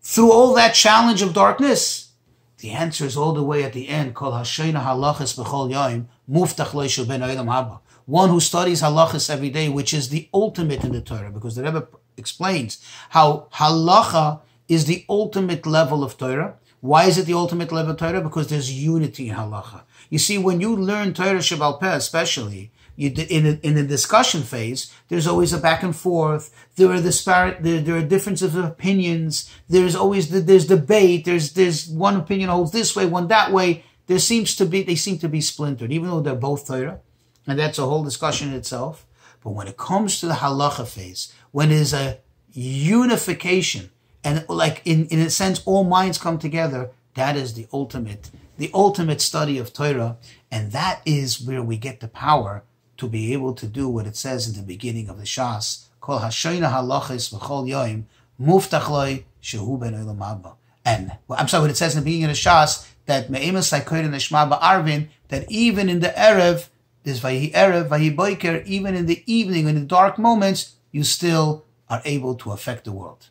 through 0.00 0.32
all 0.32 0.54
that 0.54 0.74
challenge 0.74 1.22
of 1.22 1.32
darkness? 1.32 2.12
The 2.58 2.70
answer 2.70 3.04
is 3.04 3.16
all 3.16 3.32
the 3.32 3.42
way 3.42 3.62
at 3.62 3.72
the 3.72 3.88
end. 3.88 4.14
Halachas 4.14 5.36
b'chol 5.36 6.06
muftach 6.28 6.70
loishu 6.70 7.06
ben 7.06 7.20
haba. 7.20 7.80
One 8.06 8.30
who 8.30 8.40
studies 8.40 8.82
halachas 8.82 9.30
every 9.30 9.50
day, 9.50 9.68
which 9.68 9.92
is 9.92 10.08
the 10.08 10.28
ultimate 10.32 10.82
in 10.82 10.92
the 10.92 11.00
Torah, 11.00 11.30
because 11.30 11.54
the 11.56 11.62
Rebbe 11.62 11.86
explains 12.16 12.84
how 13.10 13.48
halacha 13.52 14.40
is 14.68 14.84
the 14.84 15.04
ultimate 15.08 15.66
level 15.66 16.02
of 16.02 16.18
Torah. 16.18 16.56
Why 16.80 17.04
is 17.04 17.18
it 17.18 17.26
the 17.26 17.34
ultimate 17.34 17.72
level 17.72 17.92
of 17.92 17.98
Torah? 17.98 18.20
Because 18.20 18.48
there's 18.48 18.72
unity 18.72 19.28
in 19.28 19.36
halacha. 19.36 19.82
You 20.10 20.18
see, 20.18 20.38
when 20.38 20.60
you 20.60 20.76
learn 20.76 21.14
Torah 21.14 21.38
Sheba'al 21.38 21.80
Peh, 21.80 21.94
especially, 21.94 22.70
you, 22.96 23.12
in, 23.28 23.46
a, 23.46 23.50
in 23.66 23.74
the 23.74 23.82
discussion 23.82 24.42
phase, 24.42 24.92
there's 25.08 25.26
always 25.26 25.52
a 25.52 25.58
back 25.58 25.82
and 25.82 25.94
forth. 25.94 26.54
There 26.76 26.90
are 26.90 27.00
disparate, 27.00 27.62
there, 27.62 27.80
there 27.80 27.96
are 27.96 28.02
differences 28.02 28.54
of 28.54 28.64
opinions. 28.64 29.50
There's 29.68 29.94
always, 29.94 30.30
the, 30.30 30.40
there's 30.40 30.66
debate. 30.66 31.24
There's, 31.24 31.52
there's 31.52 31.88
one 31.88 32.16
opinion 32.16 32.48
holds 32.48 32.72
this 32.72 32.96
way, 32.96 33.06
one 33.06 33.28
that 33.28 33.52
way. 33.52 33.84
There 34.06 34.18
seems 34.18 34.54
to 34.56 34.64
be, 34.64 34.82
they 34.82 34.94
seem 34.94 35.18
to 35.18 35.28
be 35.28 35.40
splintered, 35.40 35.92
even 35.92 36.08
though 36.08 36.20
they're 36.20 36.34
both 36.34 36.66
Torah. 36.66 37.00
And 37.46 37.58
that's 37.58 37.78
a 37.78 37.86
whole 37.86 38.04
discussion 38.04 38.48
in 38.48 38.54
itself. 38.54 39.06
But 39.42 39.50
when 39.50 39.68
it 39.68 39.76
comes 39.76 40.20
to 40.20 40.26
the 40.26 40.34
halacha 40.34 40.86
phase, 40.86 41.32
when 41.50 41.68
there's 41.68 41.92
a 41.92 42.18
unification, 42.52 43.90
and 44.26 44.44
like 44.48 44.82
in, 44.84 45.06
in 45.06 45.20
a 45.20 45.30
sense, 45.30 45.62
all 45.64 45.84
minds 45.84 46.18
come 46.18 46.36
together, 46.36 46.90
that 47.14 47.36
is 47.36 47.54
the 47.54 47.68
ultimate, 47.72 48.28
the 48.58 48.72
ultimate 48.74 49.20
study 49.20 49.56
of 49.56 49.72
Torah. 49.72 50.16
And 50.50 50.72
that 50.72 51.00
is 51.06 51.40
where 51.40 51.62
we 51.62 51.76
get 51.76 52.00
the 52.00 52.08
power 52.08 52.64
to 52.96 53.08
be 53.08 53.32
able 53.32 53.54
to 53.54 53.66
do 53.68 53.88
what 53.88 54.04
it 54.04 54.16
says 54.16 54.48
in 54.48 54.56
the 54.56 54.66
beginning 54.66 55.08
of 55.08 55.18
the 55.18 55.24
Shas, 55.24 55.84
Kol 56.00 56.18
hashoyna 56.18 56.72
halachis 56.72 57.32
v'chol 57.32 57.68
yoim, 57.68 58.04
muftach 58.40 58.88
loy 58.88 59.24
shehu 59.40 59.78
ben 59.78 59.94
olam 59.94 60.18
haba. 60.18 60.56
And, 60.84 61.12
well, 61.28 61.38
I'm 61.38 61.46
sorry, 61.46 61.62
what 61.62 61.70
it 61.70 61.76
says 61.76 61.94
in 61.94 62.00
the 62.00 62.04
beginning 62.04 62.30
of 62.30 62.36
the 62.36 62.48
Shas, 62.48 62.88
that 63.06 63.30
me'emas 63.30 63.70
saikoyr 63.70 64.08
neshma 64.08 64.50
ba'arvin, 64.50 65.06
that 65.28 65.48
even 65.48 65.88
in 65.88 66.00
the 66.00 66.08
Erev, 66.08 66.68
this 67.04 67.20
vayi 67.20 67.52
Erev, 67.52 67.88
vayi 67.90 68.16
boiker, 68.16 68.64
even 68.66 68.96
in 68.96 69.06
the 69.06 69.22
evening, 69.32 69.68
in 69.68 69.76
the 69.76 69.82
dark 69.82 70.18
moments, 70.18 70.74
you 70.90 71.04
still 71.04 71.64
are 71.88 72.02
able 72.04 72.34
to 72.34 72.50
affect 72.50 72.84
the 72.84 72.92
world. 72.92 73.28